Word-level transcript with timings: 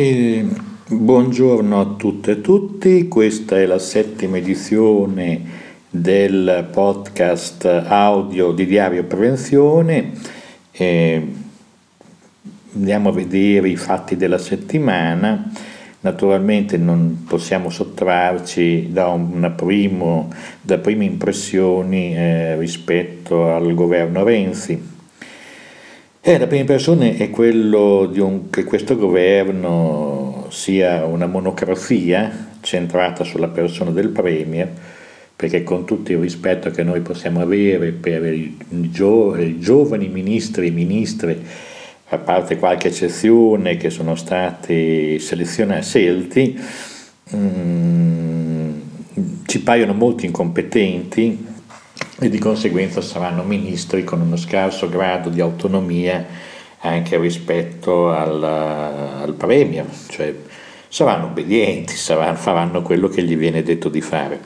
E 0.00 0.46
buongiorno 0.86 1.80
a 1.80 1.84
tutte 1.96 2.30
e 2.30 2.40
tutti, 2.40 3.08
questa 3.08 3.58
è 3.58 3.66
la 3.66 3.80
settima 3.80 4.36
edizione 4.36 5.42
del 5.90 6.68
podcast 6.70 7.64
audio 7.64 8.52
di 8.52 8.64
Diario 8.64 9.02
Prevenzione. 9.02 10.12
E 10.70 11.26
andiamo 12.74 13.08
a 13.08 13.12
vedere 13.12 13.70
i 13.70 13.74
fatti 13.74 14.16
della 14.16 14.38
settimana. 14.38 15.50
Naturalmente 16.02 16.76
non 16.76 17.24
possiamo 17.26 17.68
sottrarci 17.68 18.92
da, 18.92 19.18
primo, 19.56 20.32
da 20.62 20.78
prime 20.78 21.06
impressioni 21.06 22.14
eh, 22.14 22.56
rispetto 22.56 23.52
al 23.52 23.74
governo 23.74 24.22
Renzi 24.22 24.96
eh, 26.28 26.36
la 26.36 26.46
prima 26.46 26.60
impressione 26.60 27.16
è 27.16 27.30
quello 27.30 28.12
un, 28.16 28.50
che 28.50 28.64
questo 28.64 28.96
governo 28.96 30.48
sia 30.50 31.06
una 31.06 31.24
monocrazia 31.24 32.50
centrata 32.60 33.24
sulla 33.24 33.48
persona 33.48 33.92
del 33.92 34.10
Premier, 34.10 34.70
perché 35.34 35.62
con 35.62 35.86
tutto 35.86 36.12
il 36.12 36.18
rispetto 36.18 36.70
che 36.70 36.82
noi 36.82 37.00
possiamo 37.00 37.40
avere 37.40 37.92
per 37.92 38.30
i, 38.30 38.58
gio, 38.90 39.36
giovani 39.58 40.08
ministri 40.08 40.66
e 40.66 40.70
ministre, 40.70 41.40
a 42.08 42.18
parte 42.18 42.58
qualche 42.58 42.88
eccezione 42.88 43.78
che 43.78 43.88
sono 43.88 44.14
stati 44.14 45.18
selezionati, 45.18 45.82
scelti, 45.82 46.60
mm, 47.36 48.70
ci 49.46 49.62
paiono 49.62 49.94
molto 49.94 50.26
incompetenti 50.26 51.47
e 52.20 52.28
di 52.28 52.38
conseguenza 52.38 53.00
saranno 53.00 53.42
ministri 53.42 54.04
con 54.04 54.20
uno 54.20 54.36
scarso 54.36 54.88
grado 54.88 55.28
di 55.28 55.40
autonomia 55.40 56.26
anche 56.80 57.18
rispetto 57.18 58.10
al, 58.10 58.42
al 58.42 59.34
Premier, 59.34 59.84
cioè 60.08 60.34
saranno 60.88 61.26
obbedienti, 61.26 61.94
saranno, 61.94 62.36
faranno 62.36 62.82
quello 62.82 63.08
che 63.08 63.22
gli 63.22 63.36
viene 63.36 63.62
detto 63.62 63.88
di 63.88 64.00
fare. 64.00 64.40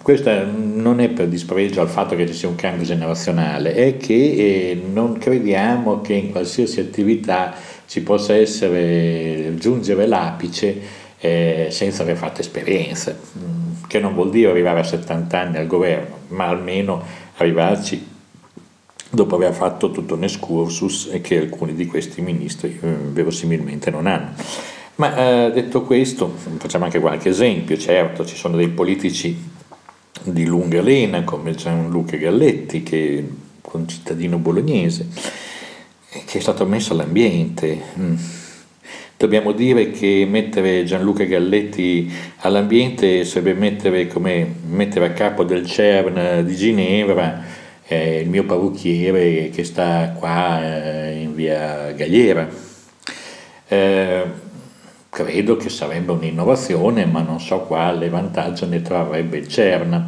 Questo 0.00 0.30
non 0.46 1.00
è 1.00 1.10
per 1.10 1.28
dispregio 1.28 1.82
al 1.82 1.88
fatto 1.88 2.16
che 2.16 2.26
ci 2.26 2.32
sia 2.32 2.48
un 2.48 2.54
cambio 2.54 2.86
generazionale, 2.86 3.74
è 3.74 3.96
che 3.98 4.14
eh, 4.14 4.82
non 4.90 5.18
crediamo 5.18 6.00
che 6.00 6.14
in 6.14 6.30
qualsiasi 6.30 6.80
attività 6.80 7.54
ci 7.86 8.00
possa 8.00 8.34
essere, 8.34 9.54
giungere 9.56 10.06
l'apice 10.06 10.80
eh, 11.18 11.68
senza 11.70 12.02
aver 12.02 12.16
fatto 12.16 12.40
esperienze 12.40 13.63
che 13.94 14.00
non 14.00 14.12
vuol 14.12 14.30
dire 14.30 14.50
arrivare 14.50 14.80
a 14.80 14.82
70 14.82 15.38
anni 15.38 15.56
al 15.56 15.68
governo, 15.68 16.16
ma 16.30 16.48
almeno 16.48 17.00
arrivarci 17.36 18.04
dopo 19.08 19.36
aver 19.36 19.52
fatto 19.52 19.92
tutto 19.92 20.14
un 20.14 20.24
excursus 20.24 21.16
che 21.22 21.38
alcuni 21.38 21.76
di 21.76 21.86
questi 21.86 22.20
ministri 22.20 22.76
eh, 22.82 22.88
verosimilmente 22.88 23.92
non 23.92 24.08
hanno. 24.08 24.32
Ma 24.96 25.46
eh, 25.46 25.52
detto 25.52 25.82
questo, 25.82 26.28
facciamo 26.58 26.86
anche 26.86 26.98
qualche 26.98 27.28
esempio, 27.28 27.78
certo 27.78 28.26
ci 28.26 28.34
sono 28.34 28.56
dei 28.56 28.66
politici 28.66 29.40
di 30.24 30.44
lunga 30.44 30.82
lena 30.82 31.22
come 31.22 31.54
Gianluca 31.54 32.16
Galletti, 32.16 32.82
che 32.82 33.18
è 33.62 33.68
un 33.76 33.86
cittadino 33.86 34.38
bolognese, 34.38 35.06
che 36.08 36.38
è 36.38 36.40
stato 36.40 36.66
messo 36.66 36.94
all'ambiente. 36.94 37.80
Mm 37.96 38.16
dobbiamo 39.24 39.52
dire 39.52 39.90
che 39.90 40.26
mettere 40.28 40.84
Gianluca 40.84 41.24
Galletti 41.24 42.12
all'ambiente 42.40 43.24
sarebbe 43.24 43.54
mettere, 43.54 44.06
come, 44.06 44.46
mettere 44.66 45.06
a 45.06 45.12
capo 45.12 45.44
del 45.44 45.64
CERN 45.64 46.44
di 46.44 46.54
Ginevra 46.54 47.42
eh, 47.86 48.20
il 48.20 48.28
mio 48.28 48.44
parrucchiere 48.44 49.48
che 49.48 49.64
sta 49.64 50.14
qua 50.18 50.60
eh, 50.62 51.20
in 51.22 51.34
via 51.34 51.92
Galliera. 51.92 52.46
Eh, 53.66 54.24
credo 55.08 55.56
che 55.56 55.70
sarebbe 55.70 56.12
un'innovazione, 56.12 57.06
ma 57.06 57.22
non 57.22 57.40
so 57.40 57.60
quale 57.60 58.10
vantaggio 58.10 58.66
ne 58.66 58.82
trarrebbe 58.82 59.38
il 59.38 59.48
CERN. 59.48 60.06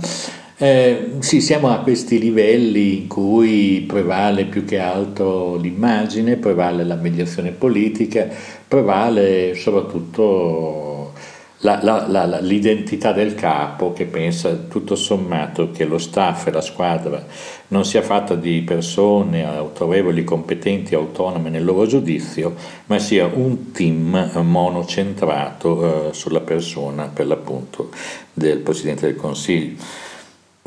Eh, 0.59 1.17
sì, 1.19 1.43
siamo 1.43 1.69
a 1.69 1.81
questi 1.81 2.19
livelli 2.19 3.03
in 3.03 3.09
cui 3.09 3.85
prevale 3.87 4.47
più 4.47 4.65
che 4.65 4.79
altro 4.79 5.57
l'immagine, 5.57 6.37
prevale 6.37 6.83
la 6.83 6.95
mediazione 6.95 7.51
politica, 7.51 8.27
prevale 8.67 9.55
soprattutto 9.55 11.13
la, 11.59 11.81
la, 11.83 12.07
la, 12.07 12.41
l'identità 12.41 13.13
del 13.13 13.35
capo 13.35 13.93
che 13.93 14.07
pensa 14.07 14.55
tutto 14.55 14.97
sommato 14.97 15.73
che 15.73 15.85
lo 15.85 15.99
staff 15.99 16.47
e 16.47 16.53
la 16.53 16.63
squadra 16.63 17.23
non 17.69 17.85
sia 17.85 18.01
fatta 18.01 18.35
di 18.35 18.63
persone 18.63 19.45
autorevoli, 19.45 20.25
competenti, 20.25 20.95
autonome 20.95 21.51
nel 21.51 21.65
loro 21.65 21.85
giudizio, 21.85 22.55
ma 22.87 22.99
sia 22.99 23.27
un 23.27 23.73
team 23.73 24.31
monocentrato 24.43 26.09
eh, 26.09 26.15
sulla 26.15 26.41
persona 26.41 27.11
per 27.13 27.27
l'appunto 27.27 27.91
del 28.33 28.61
Presidente 28.61 29.05
del 29.07 29.17
Consiglio. 29.17 30.05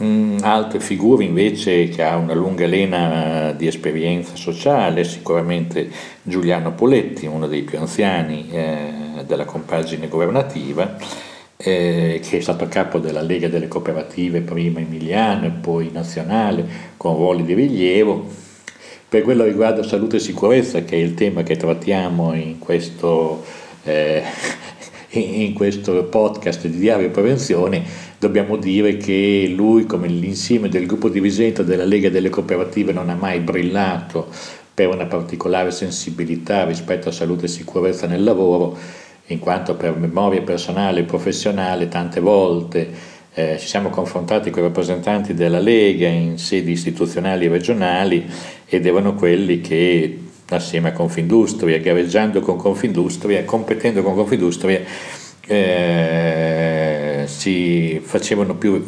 Mm, 0.02 0.38
altre 0.44 0.80
figure 0.80 1.26
invece 1.26 1.90
che 1.90 2.04
ha 2.04 2.16
una 2.16 2.34
lunga 2.34 2.66
lena 2.66 3.52
di 3.52 3.68
esperienza 3.68 4.34
sociale, 4.38 5.04
sicuramente 5.04 5.90
Giuliano 6.24 6.74
Poletti, 6.74 7.26
uno 7.26 7.48
dei 7.48 7.64
più 7.64 7.80
anziani 7.80 8.48
eh, 8.50 9.24
della 9.26 9.44
compagine 9.44 10.08
governativa, 10.08 10.96
eh, 11.58 12.22
che 12.24 12.38
è 12.38 12.40
stato 12.40 12.70
capo 12.70 13.00
della 13.00 13.22
Lega 13.22 13.50
delle 13.50 13.68
Cooperative, 13.68 14.40
prima 14.40 14.80
emiliano 14.80 15.48
e 15.48 15.50
poi 15.50 15.90
nazionale, 15.92 16.66
con 16.96 17.16
ruoli 17.16 17.44
di 17.44 17.54
rilievo. 17.54 18.26
Per 19.10 19.22
quello 19.24 19.44
riguarda 19.44 19.84
salute 19.84 20.16
e 20.16 20.20
sicurezza, 20.20 20.82
che 20.84 20.96
è 20.96 21.00
il 21.00 21.14
tema 21.14 21.44
che 21.44 21.58
trattiamo 21.58 22.34
in 22.34 22.58
questo, 22.58 23.44
eh, 23.84 24.24
in 25.12 25.54
questo 25.54 26.06
podcast 26.06 26.68
di 26.68 26.78
Diario 26.78 27.10
Prevenzione, 27.10 28.08
dobbiamo 28.20 28.58
dire 28.58 28.98
che 28.98 29.52
lui, 29.56 29.86
come 29.86 30.08
l'insieme 30.08 30.70
del 30.70 30.86
gruppo 30.86 31.10
dirigente 31.10 31.64
della 31.64 31.86
Lega 31.86 32.10
delle 32.10 32.30
Cooperative, 32.30 32.92
non 32.92 33.10
ha 33.10 33.16
mai 33.16 33.40
brillato 33.40 34.28
per 34.74 34.90
una 34.90 35.06
particolare 35.06 35.72
sensibilità 35.72 36.66
rispetto 36.66 37.10
a 37.10 37.14
salute 37.14 37.46
e 37.46 37.50
sicurezza 37.50 38.08
nel 38.08 38.24
lavoro, 38.24 38.78
in 39.28 39.40
quanto 39.40 39.76
per 39.76 39.98
memoria 39.98 40.42
personale 40.42 41.02
e 41.02 41.04
professionale 41.04 41.88
tante 41.88 42.20
volte 42.20 43.18
eh, 43.34 43.58
ci 43.60 43.68
siamo 43.68 43.90
confrontati 43.90 44.50
con 44.50 44.64
i 44.64 44.66
rappresentanti 44.66 45.34
della 45.34 45.60
Lega 45.60 46.08
in 46.08 46.38
sedi 46.38 46.72
istituzionali 46.72 47.46
e 47.46 47.50
regionali 47.50 48.26
ed 48.66 48.86
erano 48.86 49.14
quelli 49.14 49.62
che 49.62 50.20
assieme 50.50 50.90
a 50.90 50.94
Confindustria, 50.94 51.78
gareggiando 51.80 52.42
con 52.42 52.58
Confindustria, 52.58 53.46
competendo 53.46 54.02
con 54.02 54.16
Confindustria, 54.16 54.82
eh, 55.46 56.69
si 57.30 58.02
facevano 58.04 58.56
più, 58.56 58.84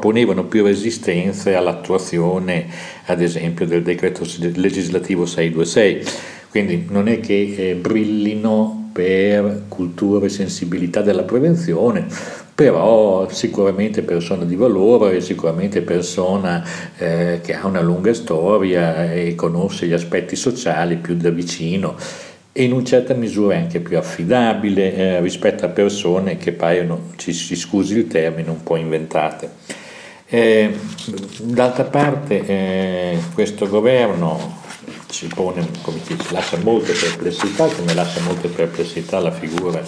ponevano 0.00 0.44
più 0.44 0.64
resistenze 0.64 1.54
all'attuazione, 1.54 2.66
ad 3.06 3.20
esempio, 3.20 3.66
del 3.66 3.82
decreto 3.82 4.26
legislativo 4.54 5.26
626. 5.26 6.04
Quindi 6.50 6.86
non 6.88 7.06
è 7.08 7.20
che 7.20 7.54
eh, 7.56 7.74
brillino 7.74 8.90
per 8.92 9.64
cultura 9.68 10.24
e 10.24 10.30
sensibilità 10.30 11.02
della 11.02 11.24
prevenzione, 11.24 12.06
però 12.54 13.28
sicuramente 13.28 14.00
persona 14.00 14.44
di 14.44 14.56
valore, 14.56 15.20
sicuramente 15.20 15.82
persona 15.82 16.64
eh, 16.96 17.40
che 17.44 17.54
ha 17.54 17.66
una 17.66 17.82
lunga 17.82 18.14
storia 18.14 19.12
e 19.12 19.34
conosce 19.34 19.86
gli 19.86 19.92
aspetti 19.92 20.34
sociali 20.34 20.96
più 20.96 21.14
da 21.16 21.28
vicino 21.28 21.96
e 22.58 22.64
in 22.64 22.72
una 22.72 22.84
certa 22.84 23.12
misura 23.12 23.54
è 23.54 23.58
anche 23.58 23.80
più 23.80 23.98
affidabile 23.98 24.94
eh, 24.94 25.20
rispetto 25.20 25.66
a 25.66 25.68
persone 25.68 26.38
che 26.38 26.52
paiono, 26.52 27.10
ci 27.16 27.34
si 27.34 27.54
scusi 27.54 27.98
il 27.98 28.06
termine, 28.06 28.48
un 28.48 28.62
po' 28.62 28.76
inventate. 28.76 29.50
Eh, 30.26 30.74
d'altra 31.42 31.84
parte 31.84 32.46
eh, 32.46 33.18
questo 33.34 33.68
governo 33.68 34.62
ci 35.08 35.26
pone, 35.26 35.68
come 35.82 35.98
ci 36.06 36.16
lascia 36.30 36.56
molte 36.62 36.94
perplessità, 36.94 37.66
come 37.66 37.92
lascia 37.92 38.22
molte 38.22 38.48
perplessità 38.48 39.18
la 39.18 39.32
figura 39.32 39.82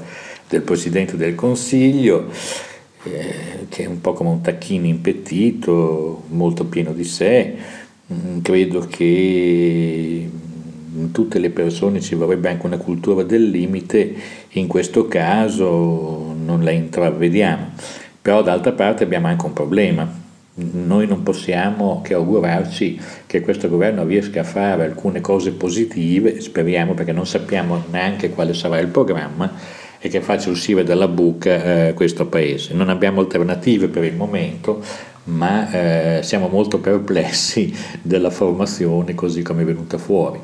del 0.46 0.60
Presidente 0.60 1.16
del 1.16 1.34
Consiglio, 1.34 2.26
eh, 3.04 3.66
che 3.70 3.84
è 3.84 3.86
un 3.86 4.02
po' 4.02 4.12
come 4.12 4.28
un 4.28 4.42
tacchino 4.42 4.84
impettito, 4.84 6.24
molto 6.28 6.66
pieno 6.66 6.92
di 6.92 7.04
sé. 7.04 7.54
Mm, 8.12 8.40
credo 8.40 8.80
che 8.80 10.28
in 10.98 11.12
tutte 11.12 11.38
le 11.38 11.50
persone 11.50 12.00
ci 12.00 12.14
vorrebbe 12.14 12.48
anche 12.48 12.66
una 12.66 12.76
cultura 12.76 13.22
del 13.22 13.48
limite, 13.48 14.14
in 14.50 14.66
questo 14.66 15.06
caso 15.06 16.34
non 16.36 16.62
la 16.62 16.70
intravediamo. 16.70 17.70
Però 18.20 18.42
d'altra 18.42 18.72
parte 18.72 19.04
abbiamo 19.04 19.28
anche 19.28 19.46
un 19.46 19.52
problema. 19.52 20.26
Noi 20.54 21.06
non 21.06 21.22
possiamo 21.22 22.00
che 22.02 22.14
augurarci 22.14 23.00
che 23.26 23.40
questo 23.40 23.68
governo 23.68 24.04
riesca 24.04 24.40
a 24.40 24.44
fare 24.44 24.84
alcune 24.84 25.20
cose 25.20 25.52
positive, 25.52 26.40
speriamo 26.40 26.94
perché 26.94 27.12
non 27.12 27.26
sappiamo 27.26 27.84
neanche 27.90 28.30
quale 28.30 28.54
sarà 28.54 28.80
il 28.80 28.88
programma, 28.88 29.50
e 30.00 30.08
che 30.08 30.20
faccia 30.20 30.50
uscire 30.50 30.84
dalla 30.84 31.08
buca 31.08 31.88
eh, 31.88 31.94
questo 31.94 32.26
paese. 32.26 32.74
Non 32.74 32.88
abbiamo 32.88 33.20
alternative 33.20 33.88
per 33.88 34.04
il 34.04 34.14
momento, 34.14 34.82
ma 35.24 35.70
eh, 35.70 36.22
siamo 36.22 36.48
molto 36.48 36.78
perplessi 36.78 37.74
della 38.02 38.30
formazione 38.30 39.14
così 39.14 39.42
come 39.42 39.62
è 39.62 39.64
venuta 39.64 39.98
fuori. 39.98 40.40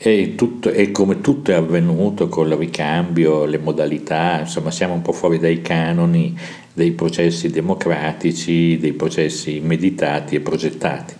E, 0.00 0.36
tutto, 0.36 0.70
e, 0.70 0.92
come 0.92 1.20
tutto 1.20 1.50
è 1.50 1.54
avvenuto 1.54 2.28
con 2.28 2.46
il 2.46 2.54
ricambio, 2.54 3.44
le 3.46 3.58
modalità, 3.58 4.38
insomma 4.38 4.70
siamo 4.70 4.94
un 4.94 5.02
po' 5.02 5.10
fuori 5.10 5.40
dai 5.40 5.60
canoni 5.60 6.38
dei 6.72 6.92
processi 6.92 7.50
democratici, 7.50 8.78
dei 8.78 8.92
processi 8.92 9.58
meditati 9.58 10.36
e 10.36 10.40
progettati. 10.40 11.14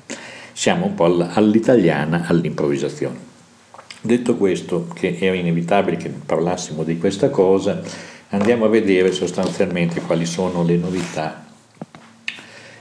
Siamo 0.53 0.87
un 0.87 0.95
po' 0.95 1.07
all'italiana, 1.07 2.27
all'improvvisazione. 2.29 3.27
Detto 4.01 4.37
questo, 4.37 4.87
che 4.95 5.17
era 5.19 5.35
inevitabile 5.35 5.97
che 5.97 6.09
parlassimo 6.09 6.85
di 6.85 6.99
questa 6.99 7.31
cosa, 7.31 7.83
andiamo 8.29 8.65
a 8.65 8.69
vedere 8.69 9.11
sostanzialmente 9.11 10.01
quali 10.03 10.25
sono 10.25 10.63
le 10.63 10.77
novità. 10.77 11.47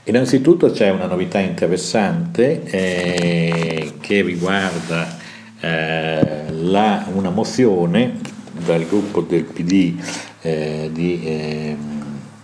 Innanzitutto 0.04 0.70
c'è 0.70 0.90
una 0.90 1.06
novità 1.06 1.40
interessante 1.40 2.62
eh, 2.62 3.92
che 4.00 4.22
riguarda 4.22 5.17
eh, 5.60 6.52
la, 6.52 7.06
una 7.12 7.30
mozione 7.30 8.16
dal 8.64 8.86
gruppo 8.86 9.20
del 9.22 9.44
PD 9.44 9.94
eh, 10.40 10.90
di, 10.92 11.22
eh, 11.24 11.76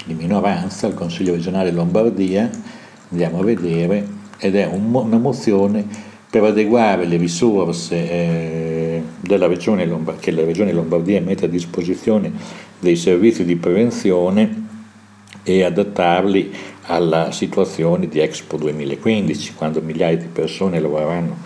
di, 0.04 0.14
minoranza 0.14 0.86
al 0.86 0.94
Consiglio 0.94 1.34
regionale 1.34 1.70
Lombardia, 1.70 2.50
andiamo 3.10 3.40
a 3.40 3.44
vedere, 3.44 4.06
ed 4.38 4.56
è 4.56 4.66
un, 4.66 4.94
una 4.94 5.18
mozione 5.18 5.84
per 6.28 6.42
adeguare 6.42 7.04
le 7.04 7.16
risorse 7.16 8.10
eh, 8.10 9.02
Lombardia, 9.86 10.20
che 10.20 10.30
la 10.30 10.44
Regione 10.44 10.72
Lombardia 10.72 11.20
mette 11.20 11.44
a 11.44 11.48
disposizione 11.48 12.32
dei 12.78 12.96
servizi 12.96 13.44
di 13.44 13.56
prevenzione 13.56 14.62
e 15.44 15.62
adattarli 15.62 16.52
alla 16.86 17.30
situazione 17.30 18.08
di 18.08 18.18
Expo 18.18 18.56
2015, 18.56 19.54
quando 19.54 19.80
migliaia 19.80 20.16
di 20.16 20.26
persone 20.26 20.80
lavoreranno 20.80 21.36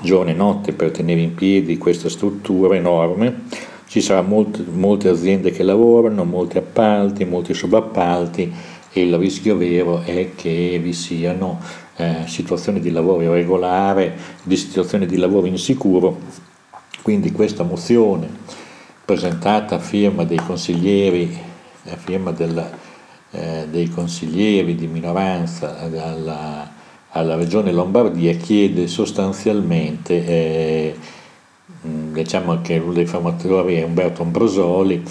giorno 0.00 0.30
e 0.30 0.34
notte 0.34 0.72
per 0.72 0.90
tenere 0.90 1.20
in 1.20 1.34
piedi 1.34 1.78
questa 1.78 2.08
struttura 2.08 2.76
enorme. 2.76 3.44
Ci 3.86 4.00
saranno 4.00 4.28
molte, 4.28 4.64
molte 4.70 5.08
aziende 5.08 5.50
che 5.50 5.62
lavorano, 5.62 6.24
molti 6.24 6.58
appalti, 6.58 7.24
molti 7.24 7.54
subappalti 7.54 8.52
e 8.92 9.02
il 9.02 9.16
rischio 9.16 9.56
vero 9.56 10.00
è 10.00 10.34
che 10.34 10.78
vi 10.82 10.92
siano 10.92 11.60
eh, 11.96 12.24
situazioni 12.26 12.80
di 12.80 12.90
lavoro 12.90 13.22
irregolare, 13.22 14.16
di 14.42 14.56
situazioni 14.56 15.06
di 15.06 15.16
lavoro 15.16 15.46
insicuro. 15.46 16.18
Quindi 17.02 17.30
questa 17.30 17.62
mozione 17.62 18.28
presentata 19.04 19.76
a 19.76 19.78
firma 19.78 20.24
dei 20.24 20.38
consiglieri, 20.38 21.38
a 21.88 21.96
firma 21.96 22.32
della, 22.32 22.68
eh, 23.30 23.66
dei 23.70 23.88
consiglieri 23.88 24.74
di 24.74 24.88
minoranza 24.88 25.78
alla, 25.78 26.68
alla 27.16 27.36
Regione 27.36 27.72
Lombardia 27.72 28.34
chiede 28.34 28.86
sostanzialmente, 28.86 30.26
eh, 30.26 30.94
diciamo 32.12 32.60
che 32.60 32.78
uno 32.78 32.92
dei 32.92 33.06
formatori 33.06 33.76
è 33.76 33.84
Umberto 33.84 34.22
Ambrosoli, 34.22 35.02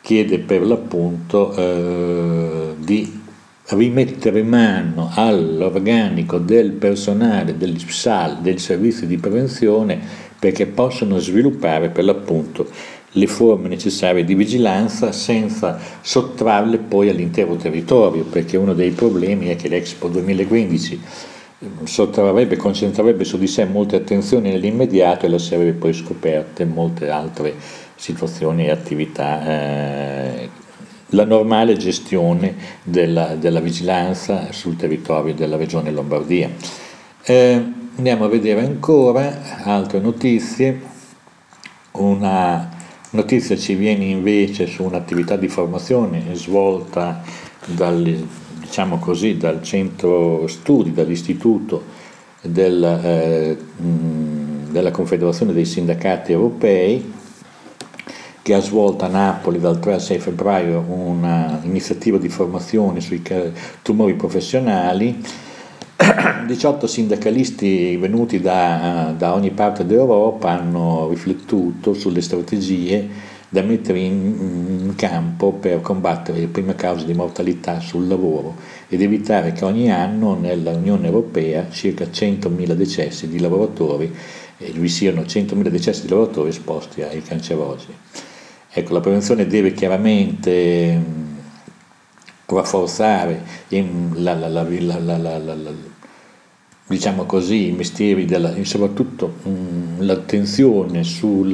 chiede 0.00 0.40
per 0.40 0.66
l'appunto 0.66 1.54
eh, 1.54 2.74
di 2.78 3.20
rimettere 3.68 4.42
mano 4.42 5.10
all'organico 5.14 6.38
del 6.38 6.72
personale 6.72 7.56
del 7.56 7.78
SAL, 7.80 8.38
del 8.40 8.58
servizio 8.58 9.06
di 9.06 9.16
prevenzione, 9.16 10.00
perché 10.38 10.66
possano 10.66 11.18
sviluppare 11.18 11.90
per 11.90 12.04
l'appunto 12.04 12.68
le 13.12 13.26
forme 13.26 13.68
necessarie 13.68 14.24
di 14.24 14.34
vigilanza 14.34 15.12
senza 15.12 15.78
sottrarle 16.00 16.78
poi 16.78 17.10
all'intero 17.10 17.54
territorio, 17.54 18.24
perché 18.24 18.56
uno 18.56 18.74
dei 18.74 18.90
problemi 18.90 19.46
è 19.46 19.56
che 19.56 19.68
l'Expo 19.68 20.08
2015 20.08 21.00
sottrarrebbe, 21.84 22.56
concentrerebbe 22.56 23.24
su 23.24 23.38
di 23.38 23.46
sé 23.46 23.64
molte 23.64 23.96
attenzioni 23.96 24.50
nell'immediato 24.50 25.26
e 25.26 25.28
lascerebbe 25.28 25.72
poi 25.72 25.92
scoperte 25.92 26.64
molte 26.64 27.10
altre 27.10 27.54
situazioni 27.94 28.66
e 28.66 28.70
attività. 28.70 29.46
Eh, 29.46 30.48
la 31.12 31.24
normale 31.24 31.76
gestione 31.76 32.54
della, 32.82 33.34
della, 33.34 33.60
vigilanza 33.60 34.50
sul 34.50 34.76
territorio 34.76 35.34
della 35.34 35.56
regione 35.56 35.90
Lombardia. 35.90 36.48
Eh, 37.22 37.64
andiamo 37.96 38.24
a 38.24 38.28
vedere 38.28 38.64
ancora 38.64 39.62
altre 39.64 40.00
notizie. 40.00 40.90
Una 41.92 42.70
notizia 43.10 43.56
ci 43.56 43.74
viene 43.74 44.04
invece 44.04 44.66
su 44.66 44.84
un'attività 44.84 45.36
di 45.36 45.48
formazione 45.48 46.22
svolta 46.32 47.22
dal, 47.66 48.26
diciamo 48.72 48.96
così, 48.96 49.36
dal 49.36 49.62
centro 49.62 50.46
studi, 50.46 50.94
dall'istituto 50.94 51.82
del, 52.40 52.82
eh, 52.82 53.58
della 53.76 54.90
Confederazione 54.90 55.52
dei 55.52 55.66
Sindacati 55.66 56.32
Europei, 56.32 57.12
che 58.40 58.54
ha 58.54 58.60
svolto 58.62 59.04
a 59.04 59.08
Napoli 59.08 59.60
dal 59.60 59.78
3 59.78 59.92
al 59.92 60.00
6 60.00 60.18
febbraio 60.18 60.82
un'iniziativa 60.88 62.16
di 62.16 62.30
formazione 62.30 63.02
sui 63.02 63.22
tumori 63.82 64.14
professionali. 64.14 65.22
18 66.46 66.86
sindacalisti 66.86 67.98
venuti 67.98 68.40
da, 68.40 69.12
da 69.14 69.34
ogni 69.34 69.50
parte 69.50 69.84
d'Europa 69.84 70.48
hanno 70.48 71.08
riflettuto 71.10 71.92
sulle 71.92 72.22
strategie 72.22 73.31
da 73.52 73.60
mettere 73.60 73.98
in, 73.98 74.94
campo 74.96 75.52
per 75.52 75.82
combattere 75.82 76.38
le 76.38 76.46
prime 76.46 76.74
cause 76.74 77.04
di 77.04 77.12
mortalità 77.12 77.80
sul 77.80 78.06
lavoro 78.06 78.56
ed 78.88 79.02
evitare 79.02 79.52
che 79.52 79.66
ogni 79.66 79.92
anno 79.92 80.34
nella 80.34 80.70
Unione 80.70 81.06
Europea 81.06 81.68
circa 81.68 82.06
100.000 82.06 82.72
decessi 82.72 83.28
di 83.28 83.38
lavoratori, 83.38 84.10
eh, 84.56 84.70
vi 84.70 84.88
siano 84.88 85.20
100.000 85.20 85.68
decessi 85.68 86.02
di 86.02 86.08
lavoratori 86.08 86.48
esposti 86.48 87.02
ai 87.02 87.22
cancerogeni. 87.22 87.94
Ecco, 88.70 88.94
la 88.94 89.00
prevenzione 89.00 89.46
deve 89.46 89.74
chiaramente 89.74 91.02
rafforzare 92.46 93.42
la, 93.68 94.34
la, 94.34 94.48
la, 94.48 94.56
la 94.56 95.72
diciamo 96.92 97.24
così, 97.24 97.68
i 97.68 97.72
mestieri, 97.72 98.26
della, 98.26 98.54
soprattutto 98.64 99.34
mh, 99.44 100.04
l'attenzione 100.04 101.02
su 101.04 101.50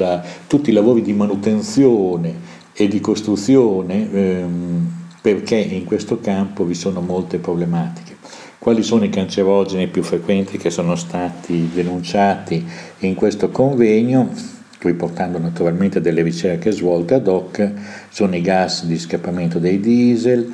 tutti 0.49 0.71
i 0.71 0.73
lavori 0.73 1.01
di 1.01 1.13
manutenzione 1.13 2.57
e 2.73 2.89
di 2.89 3.01
costruzione, 3.01 4.13
ehm, 4.13 4.93
perché 5.21 5.57
in 5.57 5.85
questo 5.85 6.19
campo 6.21 6.65
vi 6.65 6.75
sono 6.75 7.01
molte 7.01 7.39
problematiche. 7.39 8.17
Quali 8.59 8.83
sono 8.83 9.05
i 9.05 9.11
cancerogeni 9.11 9.87
più 9.87 10.03
frequenti 10.03 10.59
che 10.59 10.71
sono 10.71 10.97
stati 10.97 11.71
denunciati 11.73 12.65
in 13.01 13.15
questo 13.15 13.51
convegno? 13.51 14.57
riportando 14.81 15.39
naturalmente 15.39 16.01
delle 16.01 16.23
ricerche 16.23 16.71
svolte 16.71 17.15
ad 17.15 17.27
hoc, 17.27 17.73
sono 18.11 18.37
i 18.37 18.41
gas 18.41 18.85
di 18.85 18.97
scappamento 18.97 19.59
dei 19.59 19.81
diesel, 19.81 20.53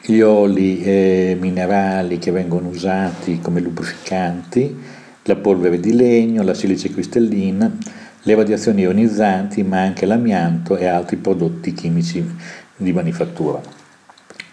gli 0.00 0.20
oli 0.20 0.82
eh, 0.82 1.36
minerali 1.38 2.18
che 2.18 2.30
vengono 2.30 2.68
usati 2.68 3.40
come 3.40 3.60
lubrificanti, 3.60 4.76
la 5.24 5.36
polvere 5.36 5.80
di 5.80 5.94
legno, 5.94 6.42
la 6.42 6.54
silice 6.54 6.90
cristallina, 6.90 7.70
le 8.22 8.34
radiazioni 8.34 8.82
ionizzanti, 8.82 9.62
ma 9.62 9.80
anche 9.80 10.06
l'amianto 10.06 10.76
e 10.76 10.86
altri 10.86 11.16
prodotti 11.16 11.72
chimici 11.72 12.24
di 12.76 12.92
manifattura. 12.92 13.60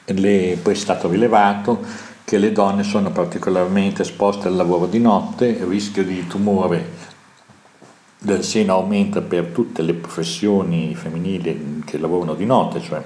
Le, 0.06 0.58
poi 0.62 0.74
è 0.74 0.76
stato 0.76 1.10
rilevato 1.10 1.84
che 2.26 2.38
le 2.38 2.52
donne 2.52 2.84
sono 2.84 3.12
particolarmente 3.12 4.02
esposte 4.02 4.48
al 4.48 4.56
lavoro 4.56 4.88
di 4.88 5.00
notte, 5.00 5.48
il 5.48 5.66
rischio 5.66 6.04
di 6.04 6.26
tumore 6.28 7.14
del 8.20 8.44
seno 8.44 8.74
aumenta 8.74 9.22
per 9.22 9.46
tutte 9.46 9.84
le 9.84 9.94
professioni 9.94 10.96
femminili 10.96 11.84
che 11.86 12.00
lavorano 12.00 12.34
di 12.34 12.46
notte, 12.46 12.82
cioè 12.82 13.02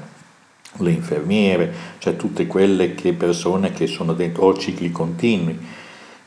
le 0.77 0.91
infermiere, 0.91 1.73
cioè 1.97 2.15
tutte 2.15 2.47
quelle 2.47 2.95
che 2.95 3.13
persone 3.13 3.71
che 3.71 3.87
sono 3.87 4.13
dentro 4.13 4.43
o 4.43 4.57
cicli 4.57 4.91
continui. 4.91 5.57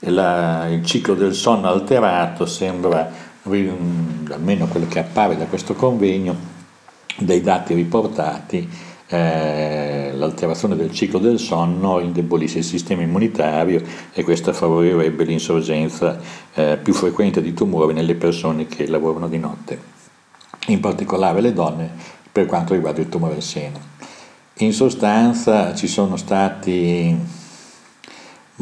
La, 0.00 0.66
il 0.68 0.84
ciclo 0.84 1.14
del 1.14 1.34
sonno 1.34 1.68
alterato 1.68 2.44
sembra, 2.44 3.10
almeno 3.44 4.66
quello 4.66 4.88
che 4.88 4.98
appare 4.98 5.36
da 5.36 5.44
questo 5.44 5.74
convegno, 5.74 6.36
dai 7.18 7.40
dati 7.40 7.74
riportati, 7.74 8.68
eh, 9.12 10.10
l'alterazione 10.14 10.74
del 10.74 10.90
ciclo 10.90 11.18
del 11.18 11.38
sonno 11.38 12.00
indebolisce 12.00 12.58
il 12.58 12.64
sistema 12.64 13.02
immunitario 13.02 13.82
e 14.12 14.24
questo 14.24 14.52
favorirebbe 14.52 15.24
l'insorgenza 15.24 16.18
eh, 16.54 16.78
più 16.82 16.94
frequente 16.94 17.42
di 17.42 17.52
tumori 17.52 17.92
nelle 17.92 18.14
persone 18.14 18.66
che 18.66 18.88
lavorano 18.88 19.28
di 19.28 19.38
notte, 19.38 19.78
in 20.68 20.80
particolare 20.80 21.42
le 21.42 21.52
donne 21.52 21.90
per 22.32 22.46
quanto 22.46 22.72
riguarda 22.72 23.02
il 23.02 23.08
tumore 23.10 23.34
al 23.34 23.42
seno. 23.42 23.91
In 24.56 24.72
sostanza 24.72 25.74
ci 25.74 25.86
sono 25.86 26.16
stati 26.16 27.16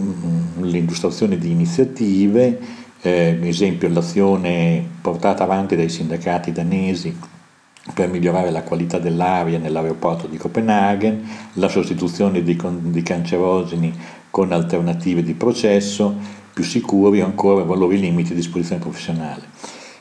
mm, 0.00 0.62
l'illustrazione 0.62 1.36
di 1.36 1.50
iniziative, 1.50 2.58
eh, 3.02 3.38
esempio 3.42 3.88
l'azione 3.88 4.86
portata 5.00 5.42
avanti 5.42 5.74
dai 5.74 5.88
sindacati 5.88 6.52
danesi 6.52 7.18
per 7.92 8.08
migliorare 8.08 8.50
la 8.50 8.62
qualità 8.62 8.98
dell'aria 8.98 9.58
nell'aeroporto 9.58 10.28
di 10.28 10.36
Copenaghen, 10.36 11.28
la 11.54 11.68
sostituzione 11.68 12.42
di, 12.42 12.56
di 12.82 13.02
cancerogeni 13.02 13.92
con 14.30 14.52
alternative 14.52 15.24
di 15.24 15.34
processo 15.34 16.14
più 16.52 16.62
sicuri 16.62 17.20
o 17.20 17.24
ancora 17.24 17.64
valori 17.64 17.98
limiti 17.98 18.32
di 18.32 18.40
esposizione 18.40 18.80
professionale. 18.80 19.42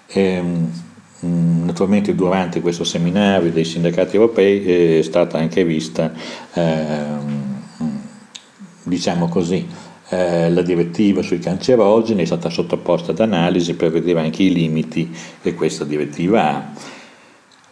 Ehm, 0.08 0.72
naturalmente 1.22 2.16
durante 2.16 2.62
questo 2.62 2.84
seminario 2.84 3.52
dei 3.52 3.66
sindacati 3.66 4.16
europei 4.16 4.98
è 5.00 5.02
stata 5.02 5.38
anche 5.38 5.64
vista, 5.64 6.12
ehm, 6.54 7.62
diciamo 8.84 9.28
così, 9.28 9.68
eh, 10.10 10.50
la 10.50 10.62
direttiva 10.62 11.22
sui 11.22 11.40
cancerogeni, 11.40 12.24
è 12.24 12.26
stata 12.26 12.50
sottoposta 12.50 13.12
ad 13.12 13.20
analisi 13.20 13.76
per 13.76 13.92
vedere 13.92 14.20
anche 14.20 14.44
i 14.44 14.54
limiti 14.54 15.14
che 15.42 15.54
questa 15.54 15.84
direttiva 15.84 16.44
ha. 16.44 16.74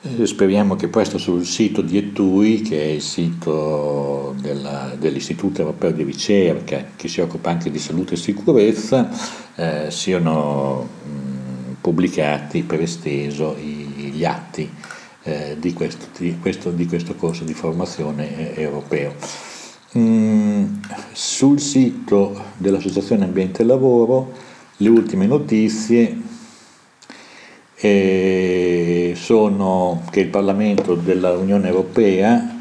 Eh, 0.02 0.26
speriamo 0.28 0.76
che 0.76 0.90
presto 0.90 1.18
sul 1.18 1.46
sito 1.46 1.82
di 1.82 1.98
ETUI, 1.98 2.62
che 2.62 2.82
è 2.82 2.88
il 2.88 3.02
sito 3.02 4.36
della, 4.40 4.94
dell'Istituto 4.98 5.62
Europeo 5.62 5.92
di 5.92 6.04
Ricerca, 6.04 6.86
che 6.96 7.08
si 7.08 7.22
occupa 7.22 7.50
anche 7.50 7.72
di 7.72 7.80
salute 7.80 8.14
e 8.14 8.18
sicurezza, 8.18 9.10
eh, 9.56 9.90
siano 9.90 10.88
pubblicati 11.88 12.64
per 12.64 12.82
esteso 12.82 13.56
gli 13.56 14.26
atti 14.26 14.70
eh, 15.24 15.56
di, 15.58 15.72
questo, 15.72 16.08
di, 16.18 16.38
questo, 16.38 16.70
di, 16.70 16.86
questo, 16.86 17.16
corso 17.16 17.46
di 17.46 17.54
formazione 17.54 18.56
eh, 18.56 18.62
europeo. 18.62 19.16
Mm, 19.98 20.66
sul 21.14 21.62
sito 21.62 22.44
dell'Associazione 22.58 23.24
Ambiente 23.24 23.62
e 23.62 23.66
Lavoro 23.66 24.34
le 24.76 24.90
ultime 24.90 25.28
notizie 25.28 26.22
eh, 27.76 29.14
sono 29.16 30.04
che 30.12 30.20
il 30.20 30.28
Parlamento 30.28 30.94
dell'Unione 30.94 31.70
Europea 31.70 32.56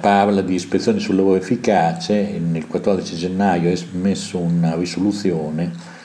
parla 0.00 0.42
di 0.42 0.54
ispezioni 0.54 0.98
sul 0.98 1.14
lavoro 1.14 1.36
efficace, 1.36 2.16
il 2.16 2.66
14 2.66 3.16
gennaio 3.16 3.70
ha 3.70 3.76
emesso 3.94 4.38
una 4.38 4.74
risoluzione 4.74 5.97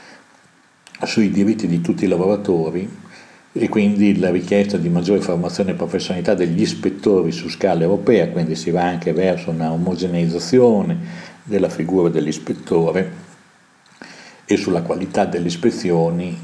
sui 1.05 1.29
diritti 1.29 1.67
di 1.67 1.81
tutti 1.81 2.05
i 2.05 2.07
lavoratori 2.07 3.01
e 3.55 3.69
quindi 3.69 4.17
la 4.17 4.31
richiesta 4.31 4.77
di 4.77 4.89
maggiore 4.89 5.21
formazione 5.21 5.71
e 5.71 5.75
professionalità 5.75 6.33
degli 6.33 6.59
ispettori 6.59 7.31
su 7.31 7.49
scala 7.49 7.83
europea, 7.83 8.29
quindi 8.29 8.55
si 8.55 8.71
va 8.71 8.83
anche 8.83 9.13
verso 9.13 9.51
una 9.51 9.71
omogeneizzazione 9.71 10.97
della 11.43 11.69
figura 11.69 12.09
dell'ispettore 12.09 13.21
e 14.45 14.57
sulla 14.57 14.81
qualità 14.81 15.25
delle 15.25 15.47
ispezioni 15.47 16.35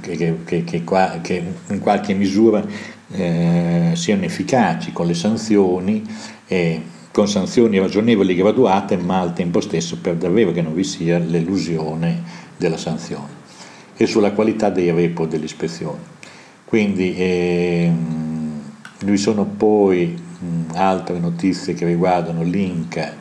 che, 0.00 0.16
che, 0.44 0.64
che, 0.64 0.84
che 1.22 1.44
in 1.68 1.78
qualche 1.78 2.14
misura 2.14 2.64
eh, 3.12 3.92
siano 3.94 4.24
efficaci 4.24 4.92
con 4.92 5.06
le 5.06 5.14
sanzioni 5.14 6.04
e 6.46 6.82
con 7.12 7.28
sanzioni 7.28 7.78
ragionevoli 7.78 8.34
graduate 8.34 8.96
ma 8.96 9.20
al 9.20 9.32
tempo 9.34 9.60
stesso 9.60 9.98
per 9.98 10.16
davvero 10.16 10.52
che 10.52 10.62
non 10.62 10.74
vi 10.74 10.84
sia 10.84 11.18
l'elusione 11.18 12.22
della 12.56 12.76
sanzione 12.76 13.39
e 14.02 14.06
sulla 14.06 14.32
qualità 14.32 14.70
dei 14.70 14.90
report 14.90 15.28
delle 15.28 15.44
ispezioni. 15.44 15.98
Quindi 16.64 17.14
ehm, 17.18 18.62
vi 19.04 19.16
sono 19.18 19.44
poi 19.44 20.06
mh, 20.38 20.74
altre 20.74 21.18
notizie 21.18 21.74
che 21.74 21.84
riguardano 21.84 22.42
l'Inca 22.42 23.12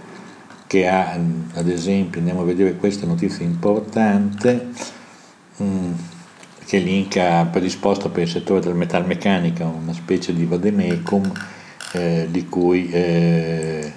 che 0.65 0.87
ha, 0.87 1.17
mh, 1.17 1.51
ad 1.55 1.67
esempio, 1.67 2.19
andiamo 2.19 2.41
a 2.41 2.45
vedere 2.45 2.77
questa 2.77 3.05
notizia 3.05 3.43
importante, 3.43 4.69
mh, 5.57 5.91
che 6.65 6.77
l'Inca 6.77 7.39
ha 7.39 7.45
predisposto 7.45 8.09
per 8.09 8.23
il 8.23 8.29
settore 8.29 8.61
del 8.61 8.75
metalmeccanica 8.75 9.65
una 9.65 9.91
specie 9.91 10.33
di 10.33 10.45
vademecum 10.45 11.29
eh, 11.91 12.27
di 12.31 12.47
cui 12.47 12.89
eh, 12.89 13.91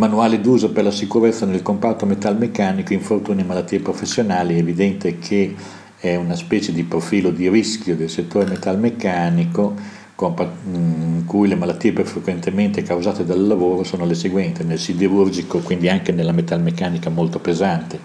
Manuale 0.00 0.40
d'uso 0.40 0.70
per 0.70 0.84
la 0.84 0.90
sicurezza 0.90 1.44
nel 1.44 1.60
comparto 1.60 2.06
metalmeccanico, 2.06 2.94
infortuni 2.94 3.42
e 3.42 3.44
malattie 3.44 3.80
professionali, 3.80 4.54
è 4.54 4.58
evidente 4.58 5.18
che 5.18 5.54
è 5.98 6.16
una 6.16 6.36
specie 6.36 6.72
di 6.72 6.84
profilo 6.84 7.28
di 7.30 7.50
rischio 7.50 7.94
del 7.94 8.08
settore 8.08 8.46
metalmeccanico 8.46 9.74
in 10.72 11.24
cui 11.26 11.48
le 11.48 11.54
malattie 11.54 11.92
più 11.92 12.04
frequentemente 12.04 12.82
causate 12.82 13.26
dal 13.26 13.46
lavoro 13.46 13.84
sono 13.84 14.06
le 14.06 14.14
seguenti, 14.14 14.64
nel 14.64 14.78
siderurgico, 14.78 15.58
quindi 15.58 15.90
anche 15.90 16.12
nella 16.12 16.32
metalmeccanica 16.32 17.10
molto 17.10 17.38
pesante, 17.38 18.00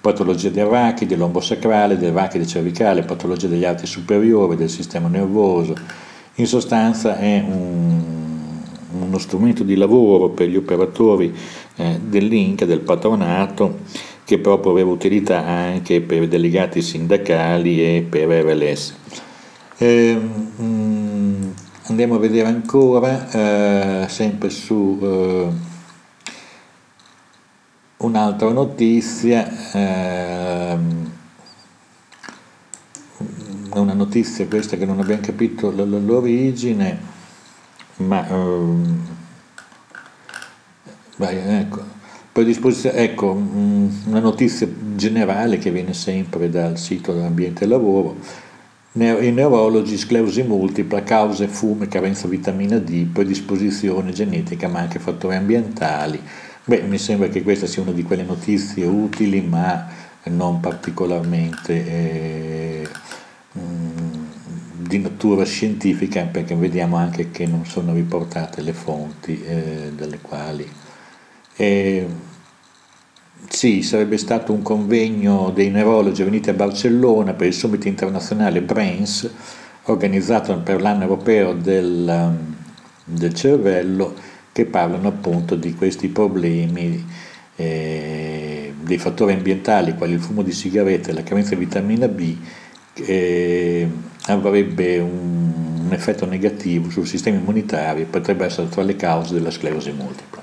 patologia 0.00 0.50
del 0.50 0.66
rachide, 0.66 1.16
lombosacrale, 1.16 1.98
del 1.98 2.12
rachide 2.12 2.46
cervicale, 2.46 3.02
patologia 3.02 3.48
degli 3.48 3.64
arti 3.64 3.86
superiori, 3.86 4.54
del 4.54 4.70
sistema 4.70 5.08
nervoso. 5.08 5.74
In 6.36 6.46
sostanza 6.46 7.18
è 7.18 7.44
un 7.44 8.29
uno 8.92 9.18
strumento 9.18 9.62
di 9.62 9.76
lavoro 9.76 10.30
per 10.30 10.48
gli 10.48 10.56
operatori 10.56 11.34
eh, 11.76 11.98
dell'Inca, 12.02 12.64
del 12.64 12.80
patronato, 12.80 13.78
che 14.24 14.38
proprio 14.38 14.72
aveva 14.72 14.90
utilità 14.90 15.44
anche 15.44 16.00
per 16.00 16.28
delegati 16.28 16.82
sindacali 16.82 17.80
e 17.82 18.06
per 18.08 18.28
RLS. 18.28 18.94
Eh, 19.78 20.16
mm, 20.60 21.50
andiamo 21.86 22.14
a 22.14 22.18
vedere 22.18 22.48
ancora, 22.48 23.30
eh, 23.30 24.08
sempre 24.08 24.50
su 24.50 24.98
eh, 25.02 25.48
un'altra 27.98 28.50
notizia, 28.50 29.48
ehm, 29.72 31.10
una 33.74 33.92
notizia 33.92 34.46
questa 34.46 34.76
che 34.76 34.86
non 34.86 35.00
abbiamo 35.00 35.22
capito 35.22 35.70
l'origine, 35.70 37.18
ma 38.10 38.26
um, 38.28 39.06
ecco, 41.16 41.84
ecco, 42.34 43.34
mm, 43.34 43.88
una 44.06 44.18
notizia 44.18 44.68
generale 44.96 45.58
che 45.58 45.70
viene 45.70 45.94
sempre 45.94 46.50
dal 46.50 46.76
sito 46.76 47.12
dell'ambiente 47.12 47.62
e 47.62 47.66
lavoro. 47.68 48.16
In 48.94 49.34
neurologi, 49.34 49.96
sclerosi 49.96 50.42
multipla, 50.42 51.04
cause 51.04 51.46
fumo, 51.46 51.86
carenza 51.86 52.26
vitamina 52.26 52.78
D, 52.78 53.06
predisposizione 53.06 54.10
genetica 54.10 54.66
ma 54.66 54.80
anche 54.80 54.98
fattori 54.98 55.36
ambientali. 55.36 56.20
Beh, 56.64 56.82
mi 56.82 56.98
sembra 56.98 57.28
che 57.28 57.44
questa 57.44 57.66
sia 57.66 57.82
una 57.82 57.92
di 57.92 58.02
quelle 58.02 58.24
notizie 58.24 58.84
utili 58.86 59.40
ma 59.40 59.86
non 60.24 60.58
particolarmente 60.58 61.72
eh, 61.86 62.69
di 64.90 64.98
natura 64.98 65.44
scientifica 65.44 66.24
perché 66.24 66.56
vediamo 66.56 66.96
anche 66.96 67.30
che 67.30 67.46
non 67.46 67.64
sono 67.64 67.94
riportate 67.94 68.60
le 68.60 68.72
fonti 68.72 69.40
eh, 69.40 69.92
dalle 69.94 70.18
quali. 70.20 70.68
E, 71.54 72.06
sì, 73.48 73.82
sarebbe 73.82 74.18
stato 74.18 74.52
un 74.52 74.62
convegno 74.62 75.52
dei 75.54 75.70
neurologi 75.70 76.24
venuti 76.24 76.50
a 76.50 76.54
Barcellona 76.54 77.34
per 77.34 77.46
il 77.46 77.54
Summit 77.54 77.84
internazionale 77.84 78.62
BRAINS 78.62 79.30
organizzato 79.84 80.58
per 80.58 80.80
l'anno 80.82 81.02
europeo 81.02 81.52
del, 81.52 82.36
del 83.04 83.34
cervello 83.34 84.14
che 84.52 84.66
parlano 84.66 85.08
appunto 85.08 85.54
di 85.54 85.72
questi 85.74 86.08
problemi 86.08 87.06
eh, 87.54 88.74
dei 88.80 88.98
fattori 88.98 89.34
ambientali 89.34 89.94
quali 89.94 90.14
il 90.14 90.20
fumo 90.20 90.42
di 90.42 90.52
sigarette 90.52 91.10
e 91.10 91.14
la 91.14 91.22
carenza 91.22 91.50
di 91.50 91.64
vitamina 91.64 92.08
B 92.08 92.36
eh, 93.04 93.88
avrebbe 94.26 94.98
un, 94.98 95.88
effetto 95.92 96.24
negativo 96.24 96.88
sul 96.88 97.04
sistema 97.04 97.38
immunitario 97.38 98.04
e 98.04 98.06
potrebbe 98.06 98.44
essere 98.44 98.68
tra 98.68 98.82
le 98.82 98.94
cause 98.94 99.34
della 99.34 99.50
sclerosi 99.50 99.90
multipla. 99.90 100.40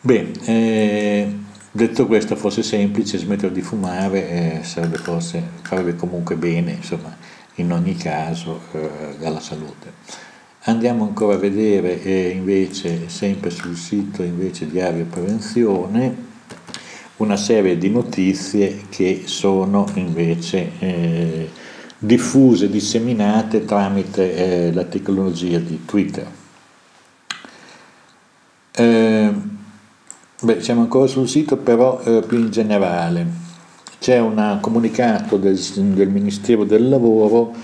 Bene, 0.00 0.30
eh, 0.44 1.36
detto 1.72 2.06
questo 2.06 2.36
fosse 2.36 2.62
semplice, 2.62 3.18
smettere 3.18 3.52
di 3.52 3.60
fumare 3.60 4.60
eh, 4.60 4.62
sarebbe 4.62 4.98
forse, 4.98 5.42
farebbe 5.62 5.96
comunque 5.96 6.36
bene, 6.36 6.72
insomma, 6.72 7.16
in 7.56 7.72
ogni 7.72 7.96
caso 7.96 8.60
eh, 8.72 9.26
alla 9.26 9.40
salute. 9.40 9.94
Andiamo 10.68 11.04
ancora 11.04 11.34
a 11.34 11.38
vedere 11.38 12.02
eh, 12.02 12.28
invece, 12.28 13.08
sempre 13.08 13.50
sul 13.50 13.76
sito 13.76 14.22
invece 14.22 14.68
di 14.68 14.80
Aria 14.80 15.04
Prevenzione, 15.04 16.25
una 17.16 17.36
serie 17.36 17.78
di 17.78 17.88
notizie 17.90 18.82
che 18.90 19.22
sono 19.24 19.86
invece 19.94 20.72
eh, 20.78 21.50
diffuse, 21.98 22.68
disseminate 22.68 23.64
tramite 23.64 24.34
eh, 24.68 24.72
la 24.72 24.84
tecnologia 24.84 25.58
di 25.58 25.84
Twitter. 25.84 26.30
Eh, 28.72 29.32
beh, 30.42 30.60
siamo 30.60 30.82
ancora 30.82 31.06
sul 31.06 31.28
sito, 31.28 31.56
però 31.56 32.00
eh, 32.04 32.22
più 32.26 32.38
in 32.38 32.50
generale. 32.50 33.44
C'è 33.98 34.18
un 34.18 34.58
comunicato 34.60 35.38
del, 35.38 35.58
del 35.58 36.10
Ministero 36.10 36.64
del 36.64 36.88
Lavoro 36.88 37.54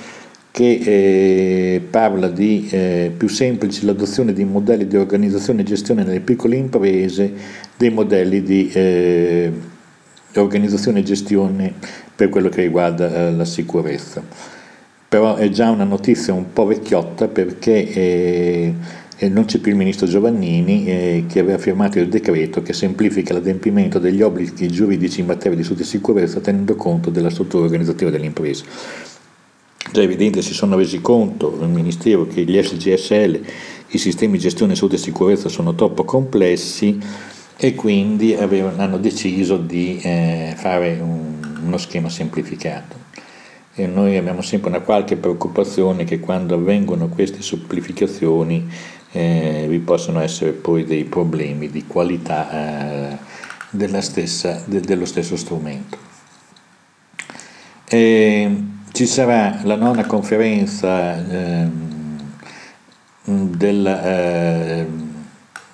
che 0.52 0.80
eh, 0.85 1.80
parla 1.80 2.28
di 2.28 2.68
eh, 2.71 3.11
più 3.16 3.26
semplice 3.26 3.87
l'adozione 3.87 4.35
di 4.35 4.44
modelli 4.44 4.87
di 4.87 4.99
organizzazione 4.99 5.62
e 5.62 5.64
gestione 5.64 6.04
nelle 6.04 6.21
piccole 6.21 6.56
imprese, 6.56 7.32
dei 7.75 7.88
modelli 7.88 8.42
di 8.42 8.71
eh, 8.71 9.50
organizzazione 10.35 10.99
e 10.99 11.04
gestione 11.04 11.73
per 12.14 12.28
quello 12.28 12.50
che 12.50 12.61
riguarda 12.61 13.28
eh, 13.28 13.32
la 13.32 13.47
sicurezza. 13.47 14.23
Però 15.09 15.37
è 15.37 15.49
già 15.49 15.71
una 15.71 15.85
notizia 15.85 16.35
un 16.35 16.52
po' 16.52 16.66
vecchiotta 16.66 17.28
perché 17.28 17.90
eh, 17.90 18.75
eh, 19.16 19.28
non 19.30 19.47
c'è 19.47 19.59
più 19.59 19.71
il 19.73 19.78
ministro 19.78 20.06
Giovannini 20.06 21.25
che 21.28 21.38
aveva 21.38 21.59
firmato 21.59 21.99
il 21.99 22.09
decreto 22.09 22.62
che 22.62 22.73
semplifica 22.75 23.32
l'adempimento 23.32 23.99
degli 23.99 24.21
obblighi 24.21 24.68
giuridici 24.68 25.21
in 25.21 25.26
materia 25.26 25.56
di 25.56 25.85
sicurezza 25.85 26.40
tenendo 26.40 26.76
conto 26.76 27.09
della 27.09 27.30
struttura 27.30 27.64
organizzativa 27.64 28.11
delle 28.11 28.26
imprese. 28.26 28.64
Già 29.92 30.00
evidente 30.00 30.40
si 30.40 30.54
sono 30.54 30.76
resi 30.76 31.00
conto 31.02 31.58
il 31.61 31.68
Ministero 31.68 32.26
che 32.26 32.44
gli 32.44 32.61
SGSL, 32.61 33.40
i 33.88 33.99
sistemi 33.99 34.32
di 34.32 34.38
gestione 34.38 34.75
salute 34.75 34.96
e 34.96 34.99
sicurezza 34.99 35.50
sono 35.50 35.75
troppo 35.75 36.04
complessi 36.04 36.99
e 37.56 37.75
quindi 37.75 38.34
avevano, 38.34 38.82
hanno 38.82 38.99
deciso 38.99 39.58
di 39.58 40.00
eh, 40.02 40.54
fare 40.56 40.99
un, 40.99 41.61
uno 41.62 41.76
schema 41.76 42.08
semplificato. 42.08 43.11
E 43.75 43.87
noi 43.87 44.16
abbiamo 44.16 44.40
sempre 44.40 44.70
una 44.70 44.80
qualche 44.80 45.16
preoccupazione 45.16 46.04
che 46.04 46.20
quando 46.20 46.54
avvengono 46.54 47.08
queste 47.08 47.42
semplificazioni 47.42 48.68
eh, 49.12 49.66
vi 49.68 49.78
possono 49.78 50.20
essere 50.20 50.52
poi 50.52 50.84
dei 50.84 51.04
problemi 51.04 51.70
di 51.70 51.87
qualità 51.87 53.18
eh, 53.70 54.00
stessa, 54.00 54.62
de, 54.66 54.80
dello 54.80 55.04
stesso 55.04 55.37
strumento. 55.37 55.99
E 57.84 58.72
ci 58.92 59.06
sarà 59.06 59.61
la 59.64 59.75
nona 59.75 60.04
conferenza 60.04 61.16
ehm, 61.16 62.20
del, 63.25 63.87
eh, 63.87 64.87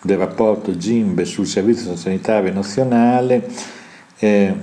del, 0.03 0.17
rapporto 0.17 0.77
GIMBE 0.77 1.25
sul 1.25 1.47
Servizio 1.47 1.97
Sanitario 1.97 2.53
Nazionale, 2.53 3.49
eh, 4.19 4.55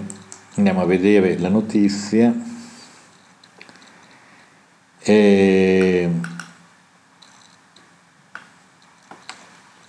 andiamo 0.56 0.82
a 0.82 0.86
vedere 0.86 1.38
la 1.38 1.50
notizia. 1.50 2.34
Eh, 5.00 6.10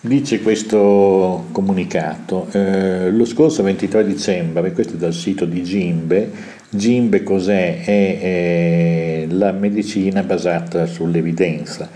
Dice 0.07 0.41
questo 0.41 1.47
comunicato, 1.51 2.47
eh, 2.53 3.11
lo 3.11 3.25
scorso 3.25 3.65
23 3.65 4.07
dicembre, 4.07 4.71
questo 4.71 4.93
è 4.93 4.97
dal 4.97 5.13
sito 5.13 5.47
di 5.47 5.65
Gimbe, 5.65 6.31
Gimbe 6.69 7.23
cos'è? 7.23 7.83
È, 7.85 8.21
è 8.21 9.27
la 9.29 9.53
medicina 9.53 10.23
basata 10.23 10.87
sull'evidenza. 10.87 11.89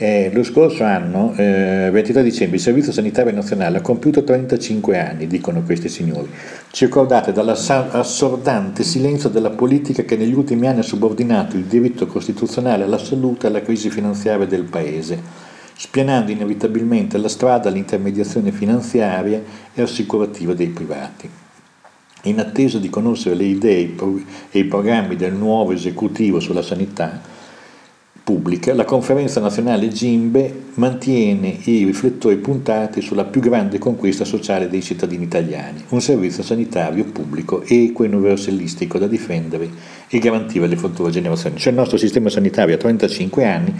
Eh, 0.00 0.30
lo 0.32 0.44
scorso 0.44 0.84
anno, 0.84 1.34
eh, 1.36 1.90
23 1.90 2.22
dicembre, 2.22 2.56
il 2.56 2.62
Servizio 2.62 2.92
Sanitario 2.92 3.32
Nazionale 3.32 3.78
ha 3.78 3.80
compiuto 3.80 4.22
35 4.22 4.96
anni, 4.96 5.26
dicono 5.26 5.62
questi 5.62 5.88
signori, 5.88 6.30
circondate 6.70 7.32
dall'assordante 7.32 8.84
silenzio 8.84 9.28
della 9.28 9.50
politica 9.50 10.04
che 10.04 10.16
negli 10.16 10.34
ultimi 10.34 10.68
anni 10.68 10.78
ha 10.78 10.84
subordinato 10.84 11.56
il 11.56 11.64
diritto 11.64 12.06
costituzionale 12.06 12.84
alla 12.84 12.98
salute 12.98 13.48
alla 13.48 13.60
crisi 13.60 13.90
finanziaria 13.90 14.46
del 14.46 14.64
Paese 14.64 15.46
spianando 15.78 16.32
inevitabilmente 16.32 17.18
la 17.18 17.28
strada 17.28 17.68
all'intermediazione 17.68 18.50
finanziaria 18.50 19.40
e 19.72 19.80
assicurativa 19.80 20.52
dei 20.52 20.68
privati. 20.68 21.30
In 22.22 22.40
attesa 22.40 22.78
di 22.78 22.90
conoscere 22.90 23.36
le 23.36 23.44
idee 23.44 23.94
e 24.50 24.58
i 24.58 24.64
programmi 24.64 25.14
del 25.14 25.32
nuovo 25.32 25.72
esecutivo 25.72 26.40
sulla 26.40 26.62
sanità 26.62 27.20
pubblica, 28.28 28.74
la 28.74 28.84
conferenza 28.84 29.40
nazionale 29.40 29.88
Gimbe 29.88 30.52
mantiene 30.74 31.60
i 31.64 31.84
riflettori 31.84 32.36
puntati 32.36 33.00
sulla 33.00 33.24
più 33.24 33.40
grande 33.40 33.78
conquista 33.78 34.26
sociale 34.26 34.68
dei 34.68 34.82
cittadini 34.82 35.24
italiani, 35.24 35.82
un 35.88 36.02
servizio 36.02 36.42
sanitario 36.42 37.04
pubblico 37.04 37.62
equo 37.62 38.04
e 38.04 38.08
universalistico 38.08 38.98
da 38.98 39.06
difendere 39.06 39.70
e 40.08 40.18
garantire 40.18 40.66
alle 40.66 40.76
future 40.76 41.10
generazioni. 41.10 41.56
Cioè 41.56 41.72
il 41.72 41.78
nostro 41.78 41.96
sistema 41.96 42.28
sanitario 42.28 42.74
ha 42.74 42.78
35 42.78 43.44
anni, 43.46 43.74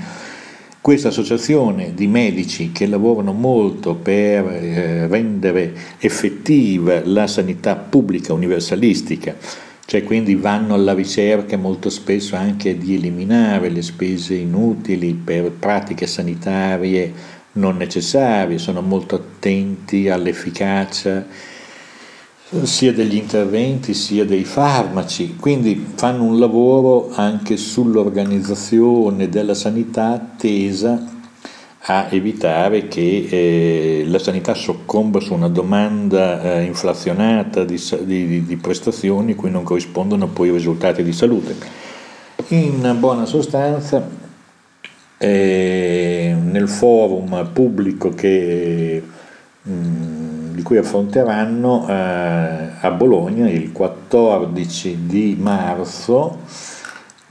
questa 0.81 1.09
associazione 1.09 1.93
di 1.95 2.07
medici 2.07 2.73
che 2.73 2.87
lavorano 2.87 3.33
molto 3.33 3.95
per 3.95 4.47
eh, 4.47 5.07
rendere 5.07 5.75
effettiva 5.99 7.03
la 7.05 7.27
sanità 7.27 7.77
pubblica 7.77 8.33
universalistica, 8.33 9.37
cioè 9.85 10.03
quindi 10.05 10.35
vanno 10.35 10.75
alla 10.75 10.95
ricerca 10.95 11.57
molto 11.57 11.91
spesso 11.91 12.37
anche 12.37 12.79
di 12.79 12.95
eliminare 12.95 13.69
le 13.69 13.83
spese 13.83 14.35
inutili 14.35 15.13
per 15.15 15.51
pratiche 15.51 16.07
sanitarie 16.07 17.13
non 17.53 17.77
necessarie, 17.77 18.59
sono 18.59 18.81
molto 18.81 19.17
attenti 19.17 20.09
all'efficacia 20.09 21.27
sia 22.63 22.93
degli 22.93 23.17
interventi 23.17 23.93
sia 23.93 24.25
dei 24.25 24.45
farmaci, 24.45 25.37
quindi 25.37 25.87
fanno 25.95 26.25
un 26.25 26.39
lavoro 26.39 27.11
anche 27.15 27.57
sull'organizzazione 27.57 29.29
della 29.29 29.55
sanità 29.55 30.35
tesa 30.37 31.17
a 31.91 32.09
evitare 32.11 32.89
che 32.89 33.29
eh, 33.31 34.05
la 34.07 34.19
sanità 34.19 34.55
soccomba 34.55 35.21
su 35.21 35.35
una 35.35 35.49
domanda 35.49 36.43
eh, 36.43 36.65
inflazionata 36.65 37.65
di, 37.65 37.81
di, 38.05 38.45
di, 38.45 38.57
prestazioni 38.57 39.35
cui 39.35 39.51
non 39.51 39.63
corrispondono 39.63 40.27
poi 40.29 40.49
i 40.49 40.53
risultati 40.53 41.03
di 41.03 41.13
salute. 41.13 41.57
In 42.49 42.97
buona 42.99 43.25
sostanza, 43.25 44.07
eh, 45.17 46.37
nel 46.41 46.69
forum 46.69 47.49
pubblico 47.53 48.11
che 48.11 49.03
mh, 49.63 49.73
mm, 49.73 50.18
cui 50.69 50.77
affronteranno 50.77 51.87
eh, 51.89 51.93
a 51.93 52.91
Bologna 52.91 53.49
il 53.49 53.73
14 53.73 55.07
di 55.07 55.35
marzo, 55.41 56.41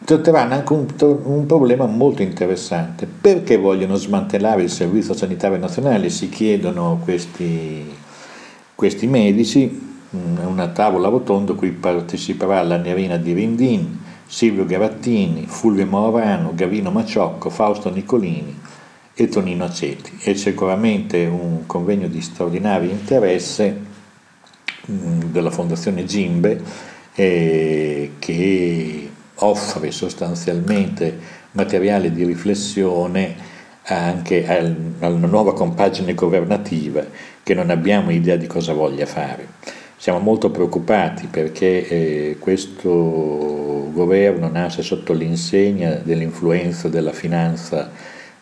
tratteranno 0.04 0.56
anche 0.56 0.73
un, 0.73 0.88
un, 1.23 1.45
problema 1.45 1.86
molto 1.86 2.23
interessante. 2.23 3.06
Perché 3.06 3.58
vogliono 3.58 3.93
smantellare 3.93 4.63
il 4.63 4.71
Servizio 4.71 5.13
Sanitario 5.13 5.60
Nazionale? 5.60 6.10
Si 6.10 6.30
chiedono 6.30 7.00
questi, 7.04 7.86
questi 8.73 9.06
medici, 9.06 9.86
una 10.10 10.69
tavola 10.69 11.08
rotonda 11.08 11.54
cui 11.54 11.69
parteciperà 11.69 12.63
la 12.63 12.78
Nerina 12.78 13.17
di 13.17 13.34
Rindin, 13.34 14.00
Silvio 14.26 14.65
Garattini, 14.65 15.45
Fulvio 15.45 15.86
Morano, 15.86 16.54
Gavino 16.56 16.89
Maciocco, 16.89 17.52
Fausto 17.52 17.91
Nicolini, 17.91 18.60
e 19.19 19.27
Tonino 19.30 19.63
Aceti. 19.65 20.19
È 20.21 20.36
sicuramente 20.36 21.25
un 21.25 21.65
convegno 21.65 22.08
di 22.08 22.21
straordinario 22.21 22.91
interesse 22.91 23.75
mm, 24.91 25.21
della 25.32 25.49
Fondazione 25.49 26.06
Gimbe 26.06 26.62
eh, 27.15 28.12
che 28.19 29.10
offre 29.34 29.89
sostanzialmente 29.89 31.17
materiale 31.51 32.12
di 32.12 32.23
riflessione 32.25 33.36
anche 33.86 34.47
al, 34.47 34.75
alla 34.99 35.25
nuova 35.25 35.53
compagine 35.53 36.13
governativa 36.13 37.03
che 37.41 37.56
non 37.56 37.71
abbiamo 37.71 38.12
idea 38.12 38.36
di 38.36 38.45
cosa 38.45 38.73
voglia 38.73 39.08
fare. 39.08 39.47
Siamo 39.97 40.19
molto 40.19 40.51
preoccupati 40.51 41.25
perché 41.25 41.88
eh, 41.88 42.38
questo 42.38 43.89
governo 43.91 44.47
nasce 44.47 44.84
sotto 44.84 45.13
l'insegna 45.13 45.95
dell'influenza 46.03 46.88
della 46.88 47.13
finanza 47.13 47.89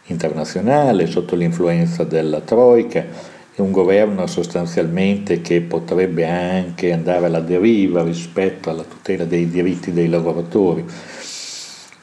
internazionale 0.08 1.08
sotto 1.08 1.36
l'influenza 1.36 2.04
della 2.04 2.42
Troica, 2.42 3.34
è 3.56 3.62
un 3.62 3.72
governo 3.72 4.28
sostanzialmente 4.28 5.42
che 5.42 5.62
potrebbe 5.62 6.28
anche 6.28 6.92
andare 6.92 7.28
alla 7.28 7.40
deriva 7.40 8.04
rispetto 8.04 8.70
alla 8.70 8.84
tutela 8.84 9.24
dei 9.24 9.50
diritti 9.50 9.94
dei 9.94 10.10
lavoratori, 10.10 10.84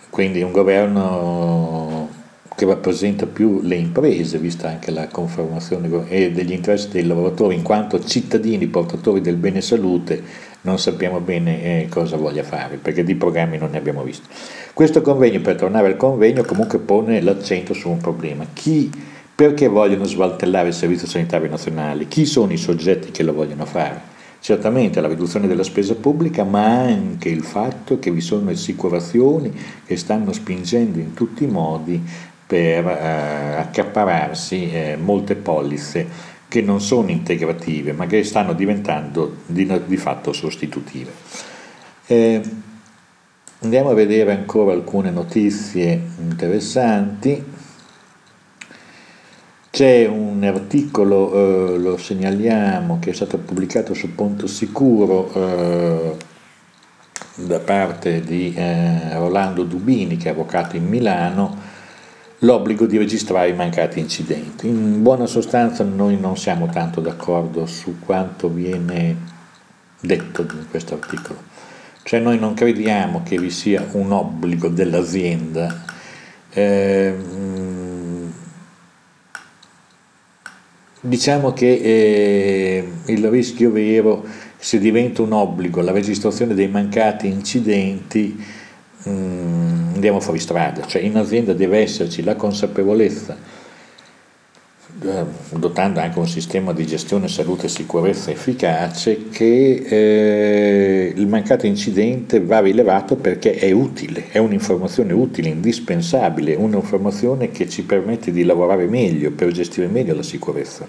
quindi 0.09 0.43
un 0.43 0.53
governo 0.53 2.09
che 2.55 2.65
rappresenta 2.67 3.27
più 3.27 3.61
le 3.63 3.77
imprese, 3.77 4.39
vista 4.39 4.69
anche 4.69 4.91
la 4.91 5.09
conformazione 5.09 5.89
e 6.09 6.33
degli 6.33 6.53
interessi 6.53 6.89
dei 6.89 7.07
lavoratori, 7.07 7.55
in 7.55 7.63
quanto 7.63 8.03
cittadini 8.03 8.67
portatori 8.67 9.21
del 9.21 9.37
bene 9.37 9.61
salute, 9.61 10.23
non 10.63 10.79
sappiamo 10.79 11.21
bene 11.21 11.83
eh, 11.83 11.89
cosa 11.89 12.17
voglia 12.17 12.43
fare, 12.43 12.77
perché 12.77 13.05
di 13.05 13.15
programmi 13.15 13.59
non 13.59 13.71
ne 13.71 13.79
abbiamo 13.79 14.03
visto. 14.03 14.29
Questo 14.73 15.01
convegno, 15.03 15.41
per 15.41 15.57
tornare 15.57 15.89
al 15.89 15.97
convegno, 15.97 16.45
comunque 16.45 16.79
pone 16.79 17.21
l'accento 17.21 17.75
su 17.75 17.91
un 17.91 17.99
problema. 17.99 18.47
Chi, 18.53 18.91
perché 19.35 19.67
vogliono 19.67 20.05
svaltellare 20.05 20.69
il 20.69 20.75
Servizio 20.75 21.09
Sanitario 21.09 21.49
Nazionale? 21.49 22.07
Chi 22.07 22.25
sono 22.25 22.53
i 22.53 22.57
soggetti 22.57 23.11
che 23.11 23.23
lo 23.23 23.33
vogliono 23.33 23.67
fare? 23.67 24.11
Certamente 24.39 25.01
la 25.01 25.09
riduzione 25.09 25.47
della 25.47 25.63
spesa 25.63 25.95
pubblica, 25.95 26.45
ma 26.45 26.65
anche 26.65 27.29
il 27.29 27.43
fatto 27.43 27.99
che 27.99 28.11
vi 28.11 28.21
sono 28.21 28.51
assicurazioni 28.51 29.53
che 29.85 29.97
stanno 29.97 30.33
spingendo 30.33 30.99
in 30.99 31.15
tutti 31.15 31.45
i 31.45 31.49
modi 31.49 32.03
per 32.47 32.87
eh, 32.87 33.57
accapararsi 33.57 34.71
eh, 34.71 34.97
molte 35.01 35.37
polizze 35.37 36.31
che 36.53 36.61
non 36.61 36.83
sono 36.83 37.09
integrative, 37.09 37.95
ma 37.95 38.05
che 38.05 38.23
stanno 38.25 38.53
diventando 38.53 39.37
di, 39.47 39.67
di 39.87 39.97
fatto 39.97 40.35
sostitutive. 40.35 41.11
Eh, 42.05 42.43
andiamo 43.61 43.89
a 43.89 43.95
vedere 43.95 44.33
ancora 44.33 44.75
alcune 44.75 45.11
notizie 45.11 45.99
interessanti. 46.19 47.43
C'è 49.71 50.07
un 50.07 50.45
articolo, 50.45 51.33
eh, 51.33 51.79
lo 51.79 51.97
segnaliamo, 51.97 52.99
che 52.99 53.13
è 53.13 53.15
stato 53.15 53.39
pubblicato 53.39 53.95
su 53.95 54.15
Ponto 54.15 54.47
Sicuro 54.47 55.33
eh, 55.33 56.17
da 57.37 57.61
parte 57.61 58.21
di 58.21 58.53
eh, 58.55 59.15
Rolando 59.15 59.65
Dubini, 59.65 60.19
che 60.19 60.29
è 60.29 60.33
avvocato 60.33 60.77
in 60.77 60.87
Milano, 60.87 61.57
l'obbligo 62.43 62.87
di 62.87 62.99
registrare 62.99 63.49
i 63.49 63.55
mancati 63.55 63.99
incidenti. 63.99 64.69
In 64.69 65.03
buona 65.03 65.27
sostanza 65.27 65.85
noi 65.85 66.19
non 66.19 66.37
siamo 66.37 66.67
tanto 66.67 67.01
d'accordo 67.01 67.67
su 67.67 67.99
quanto 67.99 68.49
viene 68.49 69.17
detto 70.01 70.43
in 70.43 70.67
questo 70.71 70.95
articolo. 70.95 71.51
Cioè 72.03 72.21
noi 72.21 72.39
non 72.39 72.55
crediamo 72.55 73.23
che 73.25 73.39
vi 73.39 73.51
sia 73.51 73.87
un 73.93 74.11
obbligo 74.11 74.69
dell'azienda 74.69 75.85
eh, 76.55 77.15
diciamo 81.01 81.53
che 81.53 81.73
eh, 81.73 82.93
il 83.07 83.29
rischio 83.29 83.71
vero 83.71 84.25
se 84.59 84.79
diventa 84.79 85.23
un 85.23 85.33
obbligo 85.33 85.81
la 85.81 85.93
registrazione 85.93 86.55
dei 86.55 86.69
mancati 86.69 87.27
incidenti 87.27 88.39
andiamo 89.05 90.21
fuori 90.21 90.39
strada, 90.39 90.87
cioè 90.87 91.03
in 91.03 91.17
azienda 91.17 91.53
deve 91.53 91.79
esserci 91.79 92.23
la 92.23 92.37
consapevolezza 92.37 93.37
eh, 95.05 95.25
dotando 95.57 96.01
anche 96.01 96.19
un 96.19 96.29
sistema 96.29 96.73
di 96.73 96.87
gestione 96.87 97.27
salute 97.27 97.67
e 97.67 97.69
sicurezza 97.69 98.31
efficace, 98.31 99.29
che 99.31 99.85
eh, 99.85 101.13
il 101.17 101.27
mancato 101.27 101.67
incidente 101.67 102.41
va 102.41 102.61
rilevato 102.61 103.17
perché 103.17 103.55
è 103.55 103.71
utile, 103.73 104.29
è 104.31 104.39
un'informazione 104.39 105.13
utile, 105.13 105.49
indispensabile, 105.49 106.55
un'informazione 106.55 107.51
che 107.51 107.69
ci 107.69 107.83
permette 107.83 108.31
di 108.31 108.45
lavorare 108.45 108.87
meglio, 108.87 109.33
per 109.33 109.51
gestire 109.51 109.89
meglio 109.89 110.15
la 110.15 110.23
sicurezza. 110.23 110.87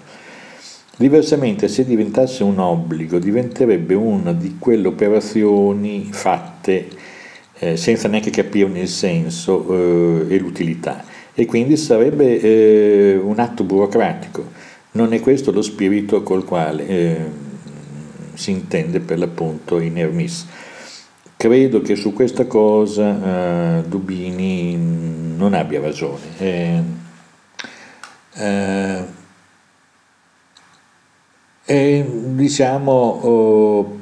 Diversamente, 0.96 1.66
se 1.66 1.84
diventasse 1.84 2.44
un 2.44 2.58
obbligo, 2.60 3.18
diventerebbe 3.18 3.94
una 3.94 4.32
di 4.32 4.58
quelle 4.60 4.86
operazioni 4.86 6.08
fatte 6.12 6.93
eh, 7.64 7.76
senza 7.76 8.08
neanche 8.08 8.30
capirne 8.30 8.80
il 8.80 8.88
senso 8.88 10.26
eh, 10.28 10.34
e 10.34 10.38
l'utilità 10.38 11.04
e 11.34 11.46
quindi 11.46 11.76
sarebbe 11.76 12.40
eh, 12.40 13.18
un 13.20 13.38
atto 13.40 13.64
burocratico. 13.64 14.52
Non 14.92 15.12
è 15.12 15.20
questo 15.20 15.50
lo 15.50 15.62
spirito 15.62 16.22
col 16.22 16.44
quale 16.44 16.86
eh, 16.86 17.16
si 18.34 18.52
intende 18.52 19.00
per 19.00 19.18
l'appunto 19.18 19.80
in 19.80 19.98
Hermis. 19.98 20.46
Credo 21.36 21.80
che 21.80 21.96
su 21.96 22.12
questa 22.12 22.46
cosa 22.46 23.78
eh, 23.78 23.82
Dubini 23.88 24.76
non 25.36 25.54
abbia 25.54 25.80
ragione. 25.80 26.22
Eh, 26.38 26.82
eh, 28.34 29.04
e 31.64 32.06
diciamo 32.34 32.92
oh, 32.92 33.98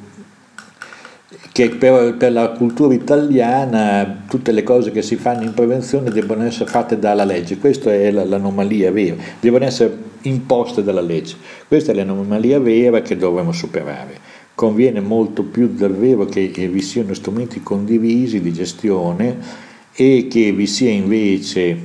che 1.53 1.69
per, 1.69 2.15
per, 2.15 2.31
la 2.31 2.49
cultura 2.49 2.95
italiana 2.95 4.23
tutte 4.27 4.51
le 4.51 4.63
cose 4.63 4.91
che 4.91 5.03
si 5.03 5.15
fanno 5.17 5.43
in 5.43 5.53
prevenzione 5.53 6.09
debbono 6.09 6.43
essere 6.43 6.67
fatte 6.67 6.97
dalla 6.97 7.23
legge, 7.23 7.59
questa 7.59 7.93
è 7.93 8.09
l'anomalia 8.09 8.91
vera, 8.91 9.15
devono 9.39 9.63
essere 9.63 9.95
imposte 10.23 10.83
dalla 10.83 10.99
legge, 10.99 11.35
questa 11.67 11.91
è 11.91 11.95
l'anomalia 11.95 12.59
vera 12.59 13.01
che 13.01 13.15
dovremmo 13.15 13.51
superare. 13.51 14.31
Conviene 14.55 14.99
molto 14.99 15.43
più 15.43 15.73
davvero 15.73 16.25
che 16.25 16.47
vi 16.47 16.81
siano 16.81 17.13
strumenti 17.13 17.61
condivisi 17.61 18.41
di 18.41 18.51
gestione 18.51 19.37
e 19.93 20.27
che 20.27 20.51
vi 20.51 20.65
sia 20.65 20.89
invece 20.89 21.79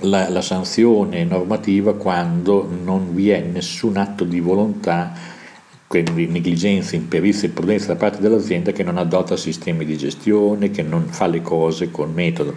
la, 0.00 0.28
la 0.28 0.42
sanzione 0.42 1.24
normativa 1.24 1.94
quando 1.94 2.68
non 2.84 3.14
vi 3.14 3.30
è 3.30 3.40
nessun 3.40 3.96
atto 3.96 4.24
di 4.24 4.40
volontà 4.40 5.35
quindi 6.02 6.26
negligenza, 6.26 6.96
imperizia 6.96 7.48
e 7.48 7.52
prudenza 7.52 7.88
da 7.88 7.96
parte 7.96 8.20
dell'azienda 8.20 8.72
che 8.72 8.82
non 8.82 8.98
adotta 8.98 9.36
sistemi 9.36 9.84
di 9.84 9.96
gestione, 9.96 10.70
che 10.70 10.82
non 10.82 11.06
fa 11.06 11.26
le 11.26 11.42
cose 11.42 11.90
con 11.90 12.12
metodo. 12.12 12.54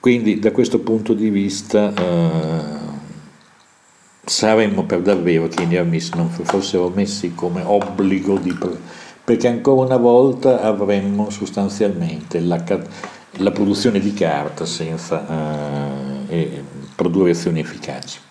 Quindi 0.00 0.38
da 0.38 0.52
questo 0.52 0.78
punto 0.80 1.14
di 1.14 1.30
vista 1.30 1.92
eh, 1.92 2.78
saremmo 4.24 4.84
per 4.84 5.00
davvero 5.00 5.48
che 5.48 5.62
i 5.62 5.66
neomiss 5.66 6.12
non 6.12 6.28
fossero 6.28 6.90
messi 6.94 7.34
come 7.34 7.62
obbligo 7.64 8.38
di... 8.38 8.56
perché 9.24 9.48
ancora 9.48 9.86
una 9.86 9.96
volta 9.96 10.60
avremmo 10.62 11.30
sostanzialmente 11.30 12.40
la, 12.40 12.62
la 13.38 13.50
produzione 13.50 13.98
di 13.98 14.12
carta 14.14 14.64
senza 14.64 15.26
eh, 16.28 16.62
produrre 16.94 17.30
azioni 17.30 17.60
efficaci. 17.60 18.24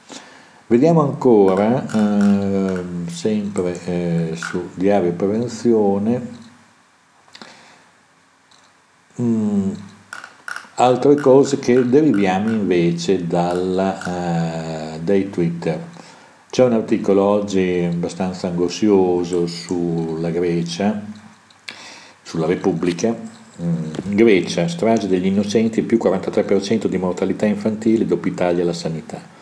Vediamo 0.67 1.01
ancora, 1.03 1.85
eh, 1.93 2.83
sempre 3.11 3.79
eh, 3.85 4.31
su 4.35 4.69
diario 4.73 5.11
prevenzione, 5.11 6.27
mh, 9.17 9.23
mm, 9.23 9.71
altre 10.77 11.15
cose 11.17 11.59
che 11.59 11.87
deriviamo 11.87 12.49
invece 12.49 13.27
dalla, 13.27 14.95
eh, 14.95 14.99
dai 15.01 15.29
Twitter. 15.29 15.79
C'è 16.49 16.63
un 16.63 16.73
articolo 16.73 17.21
oggi 17.21 17.87
abbastanza 17.87 18.47
angoscioso 18.47 19.45
sulla 19.45 20.31
Grecia, 20.31 20.99
sulla 22.23 22.47
Repubblica. 22.47 23.15
In 23.57 23.93
mm, 24.07 24.15
Grecia, 24.15 24.67
strage 24.67 25.07
degli 25.07 25.27
innocenti, 25.27 25.83
più 25.83 25.99
43% 26.01 26.87
di 26.87 26.97
mortalità 26.97 27.45
infantile 27.45 28.07
dopo 28.07 28.27
Italia 28.27 28.65
la 28.65 28.73
sanità. 28.73 29.34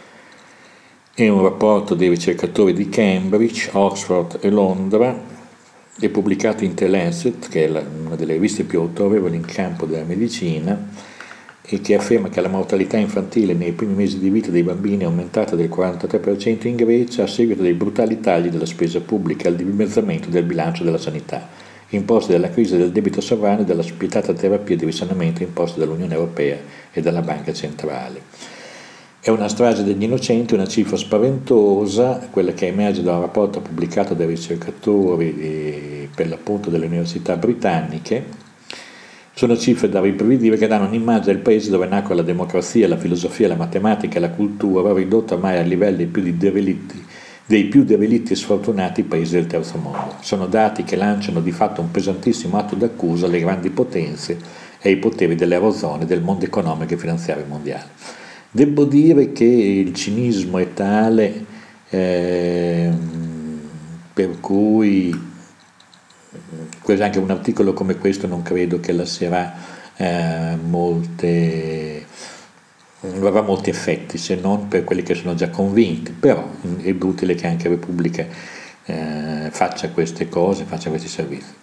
È 1.15 1.29
un 1.29 1.43
rapporto 1.43 1.93
dei 1.93 2.09
ricercatori 2.09 2.73
di 2.73 2.89
Cambridge, 2.89 3.69
Oxford 3.73 4.39
e 4.41 4.49
Londra 4.49 5.15
è 5.99 6.09
pubblicato 6.09 6.63
in 6.63 6.73
The 6.73 6.87
Lancet, 6.87 7.49
che 7.49 7.65
è 7.65 7.83
una 8.03 8.15
delle 8.15 8.33
riviste 8.33 8.63
più 8.63 8.79
autorevoli 8.79 9.35
in 9.35 9.45
campo 9.45 9.85
della 9.85 10.05
medicina, 10.05 10.89
e 11.61 11.81
che 11.81 11.93
afferma 11.93 12.29
che 12.29 12.41
la 12.41 12.47
mortalità 12.47 12.97
infantile 12.97 13.53
nei 13.53 13.73
primi 13.73 13.93
mesi 13.93 14.17
di 14.17 14.31
vita 14.31 14.49
dei 14.49 14.63
bambini 14.63 15.03
è 15.03 15.05
aumentata 15.05 15.55
del 15.55 15.69
43% 15.69 16.65
in 16.65 16.77
Grecia 16.77 17.21
a 17.21 17.27
seguito 17.27 17.61
dei 17.61 17.73
brutali 17.73 18.19
tagli 18.19 18.49
della 18.49 18.65
spesa 18.65 18.99
pubblica 18.99 19.43
e 19.43 19.49
al 19.49 19.55
dimezzamento 19.55 20.29
del 20.29 20.45
bilancio 20.45 20.83
della 20.83 20.97
sanità, 20.97 21.47
imposti 21.89 22.31
dalla 22.31 22.49
crisi 22.49 22.75
del 22.75 22.91
debito 22.91 23.21
sovrano 23.21 23.61
e 23.61 23.65
dalla 23.65 23.83
spietata 23.83 24.33
terapia 24.33 24.75
di 24.75 24.85
risanamento 24.85 25.43
imposta 25.43 25.77
dall'Unione 25.77 26.15
Europea 26.15 26.57
e 26.91 27.01
dalla 27.01 27.21
Banca 27.21 27.53
Centrale. 27.53 28.52
È 29.25 29.29
una 29.29 29.47
strage 29.47 29.85
degli 29.85 30.03
innocenti, 30.03 30.53
una 30.53 30.67
cifra 30.67 30.97
spaventosa, 30.97 32.27
quella 32.29 32.51
che 32.51 32.67
emerge 32.67 33.01
da 33.01 33.13
un 33.15 33.21
rapporto 33.21 33.61
pubblicato 33.61 34.13
dai 34.13 34.27
ricercatori 34.27 35.33
di, 35.33 36.09
per 36.13 36.27
l'appunto 36.27 36.69
delle 36.69 36.87
università 36.87 37.37
britanniche. 37.37 38.25
Sono 39.33 39.55
cifre 39.55 39.87
da 39.87 40.01
ribrividire 40.01 40.57
che 40.57 40.67
danno 40.67 40.87
un'immagine 40.87 41.35
del 41.35 41.41
paese 41.41 41.69
dove 41.69 41.85
nacque 41.85 42.15
la 42.15 42.21
democrazia, 42.21 42.85
la 42.89 42.97
filosofia, 42.97 43.47
la 43.47 43.55
matematica 43.55 44.17
e 44.17 44.19
la 44.19 44.29
cultura, 44.29 44.91
ridotta 44.91 45.35
ormai 45.35 45.57
a 45.57 45.61
livelli 45.61 46.05
più 46.05 46.21
derelitti, 46.35 47.01
dei 47.45 47.63
più 47.63 47.85
derelitti 47.85 48.33
e 48.33 48.35
sfortunati 48.35 49.03
paesi 49.03 49.35
del 49.35 49.47
terzo 49.47 49.77
mondo. 49.77 50.15
Sono 50.19 50.47
dati 50.47 50.83
che 50.83 50.97
lanciano 50.97 51.39
di 51.39 51.53
fatto 51.53 51.79
un 51.79 51.91
pesantissimo 51.91 52.57
atto 52.57 52.75
d'accusa 52.75 53.27
alle 53.27 53.39
grandi 53.39 53.69
potenze 53.69 54.37
e 54.81 54.89
ai 54.89 54.97
poteri 54.97 55.35
dell'Eurozone 55.35 56.05
del 56.05 56.21
mondo 56.21 56.43
economico 56.43 56.95
e 56.95 56.97
finanziario 56.97 57.45
mondiale. 57.47 58.21
Devo 58.55 58.85
dire 58.85 59.31
che 59.31 59.45
il 59.45 59.95
cinismo 59.95 60.59
è 60.59 60.73
tale 60.73 61.43
eh, 61.89 62.91
per 64.13 64.39
cui 64.39 65.11
anche 66.99 67.17
un 67.17 67.31
articolo 67.31 67.73
come 67.73 67.97
questo 67.97 68.27
non 68.27 68.43
credo 68.43 68.79
che 68.79 68.91
lascerà 68.91 69.55
eh, 69.95 70.55
molte 70.55 72.05
avrà 73.01 73.41
molti 73.41 73.71
effetti 73.71 74.19
se 74.19 74.35
non 74.35 74.67
per 74.67 74.83
quelli 74.83 75.01
che 75.01 75.15
sono 75.15 75.33
già 75.33 75.49
convinti, 75.49 76.11
però 76.11 76.47
è 76.77 76.95
utile 77.01 77.33
che 77.33 77.47
anche 77.47 77.69
Repubblica 77.69 78.23
eh, 78.85 79.49
faccia 79.49 79.89
queste 79.89 80.29
cose, 80.29 80.65
faccia 80.65 80.89
questi 80.89 81.07
servizi. 81.07 81.53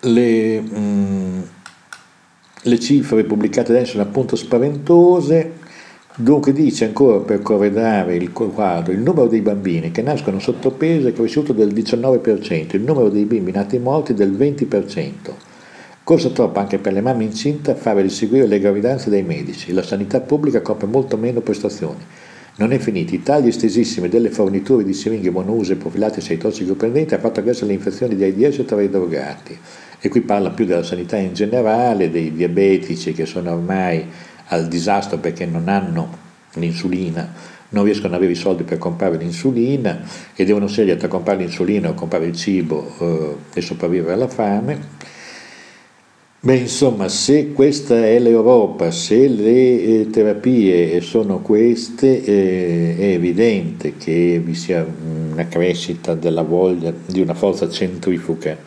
Le, 0.00 0.60
mh, 0.60 0.78
mm, 0.78 1.42
le 2.66 2.80
cifre 2.80 3.24
pubblicate 3.24 3.72
adesso 3.72 3.92
sono 3.92 4.04
appunto 4.04 4.36
spaventose, 4.36 5.52
dunque 6.16 6.52
dice 6.52 6.86
ancora 6.86 7.18
per 7.18 7.42
corredare 7.42 8.16
il 8.16 8.32
quadro, 8.32 8.92
il 8.92 9.00
numero 9.00 9.26
dei 9.26 9.42
bambini 9.42 9.90
che 9.90 10.00
nascono 10.00 10.38
sotto 10.38 10.70
peso 10.70 11.08
è 11.08 11.12
cresciuto 11.12 11.52
del 11.52 11.74
19%, 11.74 12.76
il 12.76 12.82
numero 12.82 13.10
dei 13.10 13.24
bimbi 13.24 13.52
nati 13.52 13.78
morti 13.78 14.14
del 14.14 14.32
20%. 14.32 15.12
Costa 16.02 16.30
troppo 16.30 16.58
anche 16.58 16.78
per 16.78 16.92
le 16.92 17.00
mamme 17.00 17.24
incinte 17.24 17.74
fare 17.74 18.08
seguire 18.08 18.46
le 18.46 18.58
gravidanze 18.58 19.10
dai 19.10 19.22
medici, 19.22 19.72
la 19.72 19.82
sanità 19.82 20.20
pubblica 20.20 20.62
copre 20.62 20.86
molto 20.86 21.16
meno 21.16 21.40
prestazioni. 21.40 22.00
Non 22.56 22.72
è 22.72 22.78
finito, 22.78 23.16
i 23.16 23.22
tagli 23.22 23.48
estesissimi 23.48 24.08
delle 24.08 24.30
forniture 24.30 24.84
di 24.84 24.92
siringhe 24.92 25.28
monouso 25.28 25.72
e 25.72 25.76
profilati 25.76 26.24
ai 26.30 26.38
tossicodipendenti 26.38 27.14
ha 27.14 27.18
fatto 27.18 27.42
crescere 27.42 27.66
le 27.66 27.72
infezioni 27.72 28.14
di 28.14 28.22
AIDS 28.22 28.64
tra 28.64 28.80
i 28.80 28.88
drogati 28.88 29.58
e 29.98 30.08
qui 30.08 30.20
parla 30.20 30.50
più 30.50 30.64
della 30.64 30.84
sanità 30.84 31.16
in 31.16 31.32
generale, 31.32 32.10
dei 32.10 32.32
diabetici 32.32 33.12
che 33.12 33.26
sono 33.26 33.50
ormai 33.52 34.06
al 34.48 34.68
disastro 34.68 35.18
perché 35.18 35.46
non 35.46 35.66
hanno 35.66 36.18
l'insulina, 36.54 37.32
non 37.70 37.84
riescono 37.84 38.08
ad 38.08 38.14
avere 38.14 38.32
i 38.32 38.36
soldi 38.36 38.62
per 38.62 38.78
comprare 38.78 39.16
l'insulina 39.16 40.02
e 40.34 40.44
devono 40.44 40.68
scegliere 40.68 40.98
tra 40.98 41.08
comprare 41.08 41.40
l'insulina 41.40 41.88
o 41.88 41.94
comprare 41.94 42.26
il 42.26 42.36
cibo 42.36 42.94
eh, 43.00 43.58
e 43.58 43.60
sopravvivere 43.62 44.12
alla 44.12 44.28
fame. 44.28 44.78
Beh, 46.44 46.56
insomma, 46.56 47.08
se 47.08 47.52
questa 47.52 48.04
è 48.04 48.18
l'Europa, 48.18 48.90
se 48.90 49.28
le 49.28 50.00
eh, 50.00 50.08
terapie 50.10 51.00
sono 51.00 51.38
queste, 51.40 52.22
eh, 52.22 52.96
è 52.98 53.04
evidente 53.14 53.96
che 53.96 54.42
vi 54.44 54.54
sia 54.54 54.84
una 54.84 55.48
crescita 55.48 56.14
della 56.14 56.42
voglia 56.42 56.92
di 57.06 57.22
una 57.22 57.32
forza 57.32 57.70
centrifuga 57.70 58.58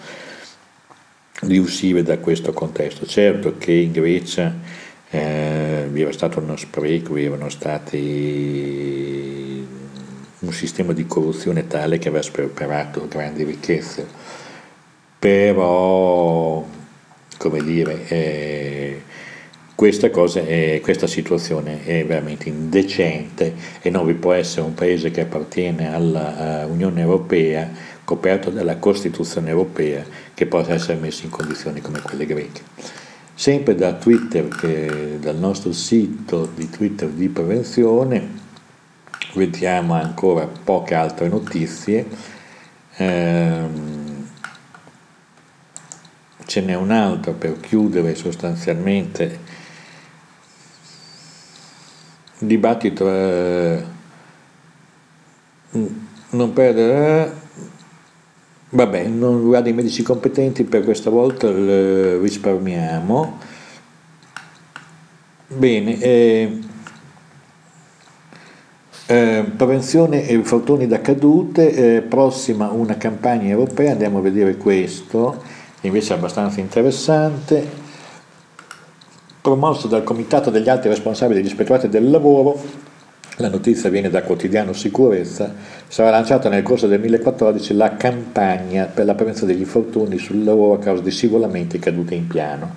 di 1.39 1.59
uscire 1.59 2.01
da 2.01 2.17
questo 2.17 2.51
contesto. 2.51 3.05
Certo 3.05 3.57
che 3.59 3.73
in 3.73 3.91
Grecia 3.91 4.55
eh, 5.11 5.87
vi 5.91 6.01
era 6.01 6.11
stato 6.11 6.39
uno 6.39 6.55
spreco, 6.55 7.13
vi 7.13 7.25
erano 7.25 7.49
stati 7.49 8.47
un 10.39 10.51
sistema 10.51 10.93
di 10.93 11.05
corruzione 11.05 11.67
tale 11.67 11.99
che 11.99 12.07
aveva 12.07 12.23
sperperato 12.23 13.07
grandi 13.07 13.43
ricchezze, 13.43 14.03
però, 15.19 16.65
come 17.49 17.63
dire, 17.63 18.07
eh, 18.07 19.01
questa, 19.75 20.07
è, 20.07 20.79
questa, 20.81 21.07
situazione 21.07 21.85
è 21.85 22.03
veramente 22.05 22.49
indecente 22.49 23.53
e 23.81 23.89
non 23.89 24.05
vi 24.05 24.15
può 24.15 24.33
essere 24.33 24.61
un 24.61 24.73
paese 24.73 25.11
che 25.11 25.21
appartiene 25.21 25.93
all'Unione 25.93 27.01
Europea 27.01 27.69
coperto 28.03 28.49
dalla 28.49 28.77
Costituzione 28.77 29.49
Europea 29.49 30.03
che 30.33 30.45
possa 30.45 30.73
essere 30.73 30.97
messo 30.97 31.25
in 31.25 31.29
condizioni 31.29 31.81
come 31.81 32.01
quelle 32.01 32.25
greche. 32.25 32.61
Sempre 33.35 33.75
da 33.75 33.93
Twitter, 33.93 34.47
che, 34.47 35.19
dal 35.19 35.35
nostro 35.35 35.71
sito 35.71 36.49
di 36.55 36.69
Twitter 36.69 37.07
di 37.09 37.29
prevenzione, 37.29 38.27
vediamo 39.35 39.93
ancora 39.93 40.47
poche 40.47 40.95
altre 40.95 41.27
notizie. 41.27 42.05
Ehm, 42.95 44.06
ce 46.47 46.61
n'è 46.61 46.75
un'altra 46.75 47.33
per 47.33 47.59
chiudere 47.59 48.15
sostanzialmente. 48.15 49.39
Dibattito 52.39 53.09
eh, 53.09 53.83
non 56.29 56.53
perdere 56.53 57.45
vabbè 58.69 59.07
non 59.07 59.39
riguarda 59.39 59.69
i 59.69 59.73
medici 59.73 60.03
competenti 60.03 60.63
per 60.63 60.83
questa 60.83 61.09
volta 61.09 61.51
risparmiamo. 61.51 63.39
Bene 65.47 65.99
eh, 65.99 66.59
eh, 69.07 69.45
prevenzione 69.55 70.27
e 70.27 70.33
infortuni 70.33 70.87
da 70.87 71.01
cadute 71.01 71.95
eh, 71.95 72.01
prossima 72.01 72.69
una 72.69 72.97
campagna 72.97 73.49
europea 73.49 73.91
andiamo 73.91 74.19
a 74.19 74.21
vedere 74.21 74.57
questo 74.57 75.56
invece 75.87 76.13
abbastanza 76.13 76.59
interessante 76.59 77.85
promosso 79.41 79.87
dal 79.87 80.03
Comitato 80.03 80.49
degli 80.49 80.67
Alti 80.67 80.89
Responsabili 80.89 81.39
degli 81.39 81.49
Ispettorati 81.49 81.87
del 81.87 82.09
Lavoro, 82.09 82.61
la 83.37 83.47
notizia 83.47 83.89
viene 83.89 84.09
da 84.09 84.23
Quotidiano 84.23 84.73
Sicurezza, 84.73 85.53
sarà 85.87 86.09
lanciata 86.09 86.49
nel 86.49 86.63
corso 86.63 86.87
del 86.87 86.99
2014 86.99 87.73
la 87.75 87.95
campagna 87.95 88.85
per 88.85 89.05
la 89.05 89.15
prevenzione 89.15 89.53
degli 89.53 89.61
infortuni 89.61 90.17
sul 90.17 90.43
lavoro 90.43 90.73
a 90.73 90.79
causa 90.79 91.01
di 91.01 91.11
scivolamenti 91.11 91.77
e 91.77 91.79
cadute 91.79 92.13
in 92.13 92.27
piano, 92.27 92.73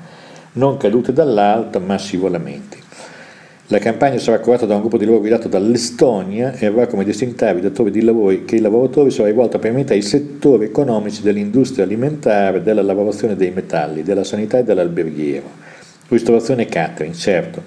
non 0.52 0.76
cadute 0.76 1.12
dall'alto 1.12 1.80
ma 1.80 1.96
scivolamenti. 1.96 2.78
La 3.72 3.78
campagna 3.78 4.18
sarà 4.18 4.40
curata 4.40 4.66
da 4.66 4.74
un 4.74 4.80
gruppo 4.80 4.98
di 4.98 5.04
lavoro 5.04 5.20
guidato 5.20 5.46
dall'Estonia 5.46 6.54
e 6.54 6.66
avrà 6.66 6.88
come 6.88 7.04
destinatario 7.04 7.60
i 7.60 7.62
datori 7.62 7.92
di 7.92 8.02
lavoro 8.02 8.36
che 8.44 8.56
i 8.56 8.60
lavoratori 8.60 9.12
sarà 9.12 9.28
rivolta 9.28 9.60
primarmente 9.60 9.92
ai 9.92 10.02
settori 10.02 10.64
economici 10.64 11.22
dell'industria 11.22 11.84
alimentare, 11.84 12.64
della 12.64 12.82
lavorazione 12.82 13.36
dei 13.36 13.52
metalli, 13.52 14.02
della 14.02 14.24
sanità 14.24 14.58
e 14.58 14.64
dell'alberghiero. 14.64 15.48
Ristorazione 16.08 16.66
catering, 16.66 17.14
certo. 17.14 17.62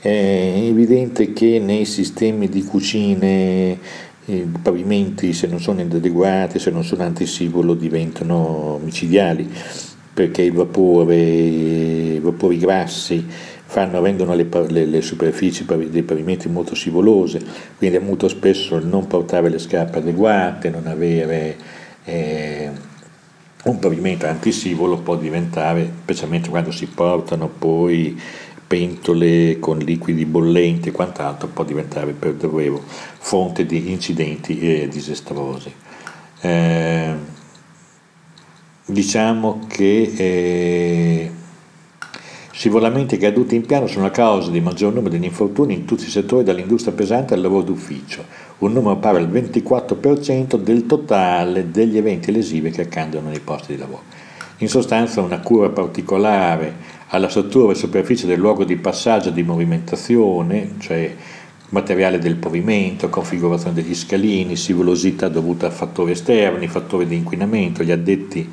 È 0.00 0.08
evidente 0.08 1.32
che 1.32 1.60
nei 1.60 1.84
sistemi 1.84 2.48
di 2.48 2.64
cucine 2.64 3.78
i 4.24 4.48
pavimenti, 4.60 5.32
se 5.32 5.46
non 5.46 5.60
sono 5.60 5.80
inadeguati, 5.80 6.58
se 6.58 6.72
non 6.72 6.82
sono 6.82 7.04
antisivolo, 7.04 7.74
diventano 7.74 8.80
micidiali 8.82 9.48
perché 10.12 10.42
i 10.42 10.50
vapore, 10.50 11.14
i 11.14 12.18
vapori 12.20 12.58
grassi 12.58 13.24
fanno, 13.76 14.00
rendono 14.00 14.34
le, 14.34 14.48
le, 14.68 14.86
le, 14.86 15.02
superfici 15.02 15.66
dei 15.66 16.02
pavimenti 16.02 16.48
molto 16.48 16.74
scivolose, 16.74 17.44
quindi 17.76 17.98
molto 17.98 18.26
spesso 18.26 18.78
non 18.78 19.06
portare 19.06 19.50
le 19.50 19.58
scarpe 19.58 19.98
adeguate, 19.98 20.70
non 20.70 20.86
avere 20.86 21.58
eh, 22.04 22.70
un 23.64 23.78
pavimento 23.78 24.24
antisivolo 24.26 24.96
può 25.00 25.18
diventare, 25.18 25.90
specialmente 26.00 26.48
quando 26.48 26.70
si 26.70 26.86
portano 26.86 27.48
poi 27.48 28.18
pentole 28.66 29.58
con 29.58 29.76
liquidi 29.76 30.24
bollenti 30.24 30.88
e 30.88 30.92
quant'altro, 30.92 31.48
può 31.48 31.62
diventare 31.62 32.12
per 32.12 32.32
davvero 32.32 32.82
fonte 32.82 33.66
di 33.66 33.92
incidenti 33.92 34.58
eh, 34.58 34.88
disastrosi. 34.88 35.70
Eh, 36.40 37.14
diciamo 38.86 39.66
che 39.68 40.12
eh, 40.16 41.30
scivolamenti 42.66 43.16
caduti 43.16 43.54
in 43.54 43.64
piano 43.64 43.86
sono 43.86 44.06
la 44.06 44.10
causa 44.10 44.50
di 44.50 44.60
maggior 44.60 44.92
numero 44.92 45.16
di 45.16 45.24
infortuni 45.24 45.72
in 45.72 45.84
tutti 45.84 46.06
i 46.06 46.10
settori 46.10 46.42
dall'industria 46.42 46.92
pesante 46.92 47.32
al 47.32 47.40
lavoro 47.40 47.62
d'ufficio 47.62 48.24
un 48.58 48.72
numero 48.72 48.96
pari 48.96 49.18
al 49.18 49.30
24% 49.30 50.56
del 50.56 50.84
totale 50.84 51.70
degli 51.70 51.96
eventi 51.96 52.32
lesivi 52.32 52.72
che 52.72 52.82
accadono 52.82 53.28
nei 53.28 53.38
posti 53.38 53.74
di 53.74 53.78
lavoro. 53.78 54.02
In 54.58 54.68
sostanza 54.68 55.20
una 55.20 55.38
cura 55.38 55.68
particolare 55.68 56.74
alla 57.08 57.28
struttura 57.28 57.70
e 57.70 57.76
superficie 57.76 58.26
del 58.26 58.40
luogo 58.40 58.64
di 58.64 58.74
passaggio 58.74 59.28
e 59.28 59.32
di 59.32 59.44
movimentazione, 59.44 60.72
cioè 60.78 61.14
materiale 61.68 62.18
del 62.18 62.34
pavimento, 62.34 63.08
configurazione 63.08 63.74
degli 63.74 63.94
scalini, 63.94 64.56
sivolosità 64.56 65.28
dovuta 65.28 65.68
a 65.68 65.70
fattori 65.70 66.10
esterni, 66.10 66.66
fattori 66.66 67.06
di 67.06 67.14
inquinamento, 67.14 67.84
gli 67.84 67.92
addetti, 67.92 68.50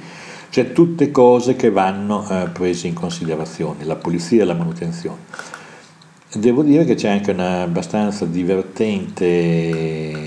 cioè 0.54 0.72
tutte 0.72 1.10
cose 1.10 1.56
che 1.56 1.72
vanno 1.72 2.30
eh, 2.30 2.48
prese 2.50 2.86
in 2.86 2.94
considerazione, 2.94 3.86
la 3.86 3.96
pulizia 3.96 4.44
e 4.44 4.46
la 4.46 4.54
manutenzione. 4.54 5.18
Devo 6.32 6.62
dire 6.62 6.86
che 6.86 6.94
c'è 6.94 7.10
anche 7.10 7.32
una 7.32 7.64
abbastanza 7.64 8.26
divertente 8.26 9.16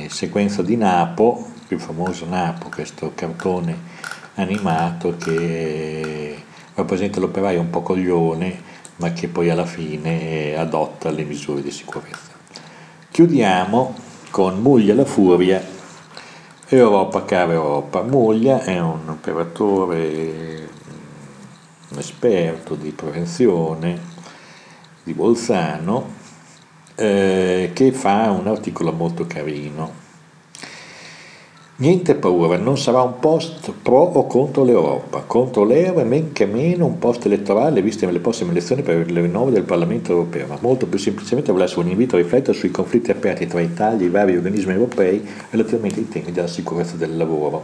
sequenza 0.08 0.62
di 0.62 0.76
Napo, 0.76 1.46
il 1.68 1.78
famoso 1.78 2.26
Napo, 2.26 2.68
questo 2.74 3.12
cartone 3.14 3.78
animato 4.34 5.16
che 5.16 6.36
rappresenta 6.74 7.20
l'operaio 7.20 7.60
un 7.60 7.70
po' 7.70 7.82
coglione, 7.82 8.60
ma 8.96 9.12
che 9.12 9.28
poi 9.28 9.48
alla 9.48 9.64
fine 9.64 10.56
adotta 10.56 11.08
le 11.10 11.22
misure 11.22 11.62
di 11.62 11.70
sicurezza. 11.70 12.32
Chiudiamo 13.12 13.94
con 14.30 14.60
Muglia 14.60 14.92
la 14.92 15.04
Furia, 15.04 15.62
Europa 16.68 17.24
cara 17.24 17.52
Europa. 17.52 18.02
Muglia 18.02 18.64
è 18.64 18.80
un 18.80 19.08
operatore, 19.08 20.68
un 21.90 21.98
esperto 21.98 22.74
di 22.74 22.90
prevenzione, 22.90 24.00
di 25.04 25.12
Bolzano 25.12 26.14
eh, 26.96 27.70
che 27.72 27.92
fa 27.92 28.32
un 28.32 28.48
articolo 28.48 28.92
molto 28.92 29.28
carino. 29.28 30.05
Niente 31.78 32.14
paura, 32.14 32.56
non 32.56 32.78
sarà 32.78 33.02
un 33.02 33.18
post 33.18 33.70
pro 33.82 34.00
o 34.00 34.26
contro 34.26 34.64
l'Europa, 34.64 35.24
contro 35.26 35.62
l'euro 35.62 36.00
e 36.00 36.04
men 36.04 36.32
che 36.32 36.46
meno 36.46 36.86
un 36.86 36.98
post 36.98 37.26
elettorale 37.26 37.82
viste 37.82 38.10
le 38.10 38.18
prossime 38.18 38.52
elezioni 38.52 38.80
per 38.80 39.10
le 39.10 39.20
rinnovo 39.20 39.50
del 39.50 39.64
Parlamento 39.64 40.12
europeo, 40.12 40.46
ma 40.46 40.56
molto 40.62 40.86
più 40.86 40.98
semplicemente 40.98 41.50
vuole 41.50 41.66
essere 41.66 41.82
un 41.82 41.90
invito 41.90 42.16
a 42.16 42.18
riflettere 42.18 42.56
sui 42.56 42.70
conflitti 42.70 43.10
aperti 43.10 43.46
tra 43.46 43.60
Italia 43.60 44.00
e 44.00 44.08
i 44.08 44.10
vari 44.10 44.36
organismi 44.36 44.72
europei 44.72 45.22
relativamente 45.50 46.00
ai 46.00 46.08
temi 46.08 46.32
della 46.32 46.46
sicurezza 46.46 46.96
del 46.96 47.14
lavoro. 47.14 47.62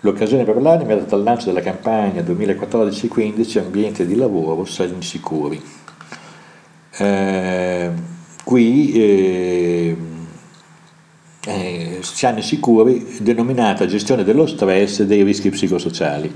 L'occasione 0.00 0.42
per 0.42 0.54
parlare 0.54 0.84
mi 0.84 0.92
ha 0.92 0.96
dato 0.96 1.14
il 1.14 1.22
lancio 1.22 1.46
della 1.46 1.60
campagna 1.60 2.22
2014-15 2.22 3.58
Ambiente 3.58 4.06
di 4.06 4.16
lavoro 4.16 4.64
sani 4.64 5.02
sicuri. 5.02 5.62
Eh, 6.96 7.90
qui 8.42 8.92
eh, 8.92 9.96
eh, 11.46 12.00
siamo 12.02 12.40
sicuri 12.42 13.18
denominata 13.20 13.86
gestione 13.86 14.24
dello 14.24 14.46
stress 14.46 15.00
e 15.00 15.06
dei 15.06 15.22
rischi 15.22 15.50
psicosociali. 15.50 16.34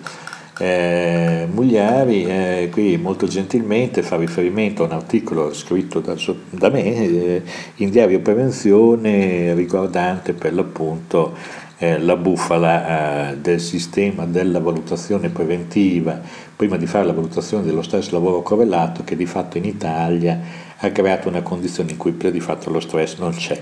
Eh, 0.56 1.48
Mugliari 1.50 2.24
eh, 2.24 2.68
qui 2.70 2.96
molto 2.96 3.26
gentilmente 3.26 4.02
fa 4.02 4.16
riferimento 4.16 4.84
a 4.84 4.86
un 4.86 4.92
articolo 4.92 5.52
scritto 5.52 5.98
da, 5.98 6.14
da 6.50 6.70
me 6.70 6.84
eh, 6.84 7.42
in 7.76 7.90
diario 7.90 8.20
prevenzione 8.20 9.52
riguardante 9.54 10.32
per 10.32 10.54
l'appunto 10.54 11.34
eh, 11.78 11.98
la 11.98 12.14
bufala 12.14 13.30
eh, 13.30 13.36
del 13.38 13.58
sistema 13.58 14.26
della 14.26 14.60
valutazione 14.60 15.28
preventiva 15.28 16.20
prima 16.54 16.76
di 16.76 16.86
fare 16.86 17.06
la 17.06 17.12
valutazione 17.12 17.64
dello 17.64 17.82
stress 17.82 18.10
lavoro 18.10 18.42
correlato 18.42 19.02
che 19.02 19.16
di 19.16 19.26
fatto 19.26 19.58
in 19.58 19.64
Italia 19.64 20.40
ha 20.78 20.90
creato 20.90 21.28
una 21.28 21.42
condizione 21.42 21.90
in 21.90 21.96
cui 21.96 22.16
di 22.16 22.40
fatto 22.40 22.70
lo 22.70 22.78
stress 22.78 23.18
non 23.18 23.34
c'è. 23.34 23.60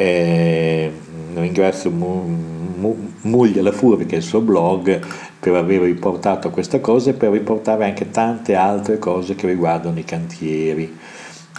Eh, 0.00 0.90
ringrazio 1.34 1.90
Muglia 1.90 3.60
La 3.60 3.70
Furia 3.70 4.06
che 4.06 4.14
è 4.14 4.16
il 4.16 4.24
suo 4.24 4.40
blog 4.40 4.98
per 5.38 5.54
aver 5.54 5.82
riportato 5.82 6.48
questa 6.48 6.80
cosa 6.80 7.10
e 7.10 7.12
per 7.12 7.30
riportare 7.30 7.84
anche 7.84 8.10
tante 8.10 8.54
altre 8.54 8.98
cose 8.98 9.34
che 9.34 9.46
riguardano 9.46 9.98
i 9.98 10.04
cantieri. 10.04 10.96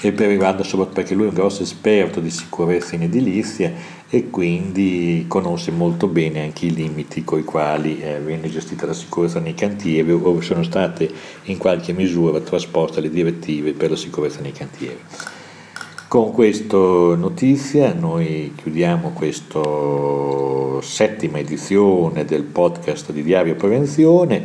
e 0.04 0.12
per 0.12 0.30
riguardo 0.30 0.64
soprattutto 0.64 0.96
perché 0.96 1.14
lui 1.14 1.26
è 1.26 1.28
un 1.28 1.36
grosso 1.36 1.62
esperto 1.62 2.20
di 2.20 2.32
sicurezza 2.32 2.96
in 2.96 3.04
edilizia 3.04 3.72
e 4.10 4.32
quindi 4.32 5.26
conosce 5.28 5.70
molto 5.70 6.08
bene 6.08 6.42
anche 6.42 6.66
i 6.66 6.74
limiti 6.74 7.24
con 7.24 7.38
i 7.38 7.44
quali 7.44 8.02
eh, 8.02 8.20
viene 8.22 8.50
gestita 8.50 8.88
la 8.88 8.94
sicurezza 8.94 9.40
nei 9.40 9.54
cantieri 9.54 10.12
o 10.12 10.42
sono 10.42 10.64
state 10.64 11.08
in 11.44 11.58
qualche 11.60 11.94
misura 11.94 12.40
trasposte 12.40 13.02
le 13.02 13.12
direttive 13.12 13.74
per 13.74 13.92
la 13.92 13.96
sicurezza 13.96 14.42
nei 14.42 14.54
cantieri. 14.54 14.98
Con 16.12 16.34
questa 16.34 16.76
notizia 16.76 17.94
noi 17.94 18.52
chiudiamo 18.58 19.12
questa 19.12 19.62
settima 20.82 21.40
edizione 21.40 22.26
del 22.26 22.44
podcast 22.44 23.14
di 23.14 23.24
Diario 23.24 23.56
Prevenzione. 23.56 24.44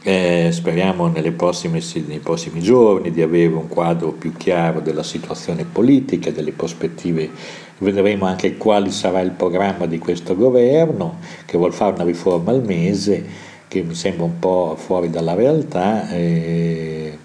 Eh, 0.00 0.50
speriamo 0.52 1.10
prossime, 1.32 1.80
nei 2.06 2.20
prossimi 2.20 2.60
giorni 2.60 3.10
di 3.10 3.20
avere 3.20 3.52
un 3.52 3.66
quadro 3.66 4.12
più 4.12 4.32
chiaro 4.36 4.78
della 4.78 5.02
situazione 5.02 5.64
politica, 5.64 6.30
delle 6.30 6.52
prospettive. 6.52 7.30
Vedremo 7.78 8.26
anche 8.26 8.56
quale 8.56 8.92
sarà 8.92 9.22
il 9.22 9.32
programma 9.32 9.86
di 9.86 9.98
questo 9.98 10.36
governo 10.36 11.18
che 11.46 11.58
vuole 11.58 11.72
fare 11.72 11.94
una 11.94 12.04
riforma 12.04 12.52
al 12.52 12.62
mese 12.62 13.24
che 13.66 13.82
mi 13.82 13.96
sembra 13.96 14.22
un 14.22 14.38
po' 14.38 14.76
fuori 14.78 15.10
dalla 15.10 15.34
realtà. 15.34 16.08
Eh, 16.10 17.18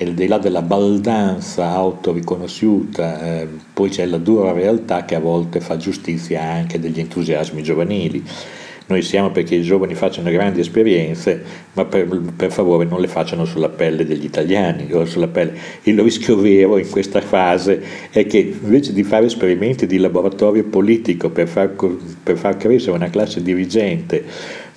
e 0.00 0.06
al 0.06 0.14
di 0.14 0.26
là 0.28 0.38
della 0.38 0.62
baldanza 0.62 1.72
autoriconosciuta, 1.72 3.22
eh, 3.22 3.48
poi 3.74 3.90
c'è 3.90 4.06
la 4.06 4.16
dura 4.16 4.50
realtà 4.50 5.04
che 5.04 5.14
a 5.14 5.20
volte 5.20 5.60
fa 5.60 5.76
giustizia 5.76 6.42
anche 6.42 6.80
degli 6.80 7.00
entusiasmi 7.00 7.62
giovanili. 7.62 8.24
Noi 8.86 9.02
siamo 9.02 9.30
perché 9.30 9.56
i 9.56 9.62
giovani 9.62 9.94
facciano 9.94 10.30
grandi 10.30 10.60
esperienze, 10.60 11.42
ma 11.74 11.84
per, 11.84 12.08
per 12.34 12.50
favore 12.50 12.86
non 12.86 13.02
le 13.02 13.08
facciano 13.08 13.44
sulla 13.44 13.68
pelle 13.68 14.06
degli 14.06 14.24
italiani. 14.24 14.86
Pelle. 15.30 15.52
Il 15.82 16.00
rischio 16.00 16.36
vero 16.36 16.78
in 16.78 16.88
questa 16.88 17.20
fase 17.20 17.82
è 18.10 18.24
che 18.26 18.38
invece 18.38 18.94
di 18.94 19.02
fare 19.04 19.26
esperimenti 19.26 19.86
di 19.86 19.98
laboratorio 19.98 20.64
politico 20.64 21.28
per 21.28 21.46
far, 21.46 21.74
per 22.22 22.38
far 22.38 22.56
crescere 22.56 22.96
una 22.96 23.10
classe 23.10 23.42
dirigente, 23.42 24.24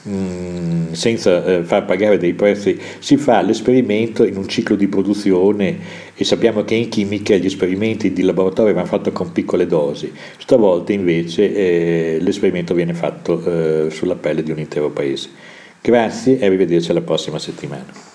Mm, 0.08 0.92
senza 0.92 1.46
eh, 1.46 1.63
far 1.63 1.86
pagare 1.86 2.18
dei 2.18 2.34
prezzi, 2.34 2.78
si 3.00 3.16
fa 3.16 3.42
l'esperimento 3.42 4.26
in 4.26 4.36
un 4.36 4.50
ciclo 4.50 4.76
di 4.76 4.89
produzione 4.89 5.80
e 6.13 6.24
sappiamo 6.26 6.66
che 6.66 6.76
in 6.76 6.89
chimica 6.89 7.36
gli 7.38 7.46
esperimenti 7.46 8.12
di 8.12 8.22
laboratorio 8.22 8.74
vanno 8.74 8.88
fatti 8.88 9.13
con 9.13 9.32
piccole 9.32 9.66
dosi, 9.66 10.12
stavolta 10.38 10.92
invece 10.92 11.54
eh, 11.56 12.18
l'esperimento 12.20 12.74
viene 12.74 12.94
fatto 12.94 13.86
eh, 13.86 13.89
sulla 13.92 14.16
pelle 14.16 14.44
di 14.44 14.52
un 14.52 14.60
intero 14.60 14.89
paese. 14.89 15.30
Grazie 15.82 16.38
e 16.38 16.46
arrivederci 16.46 16.92
alla 16.92 17.02
prossima 17.02 17.39
settimana. 17.39 18.12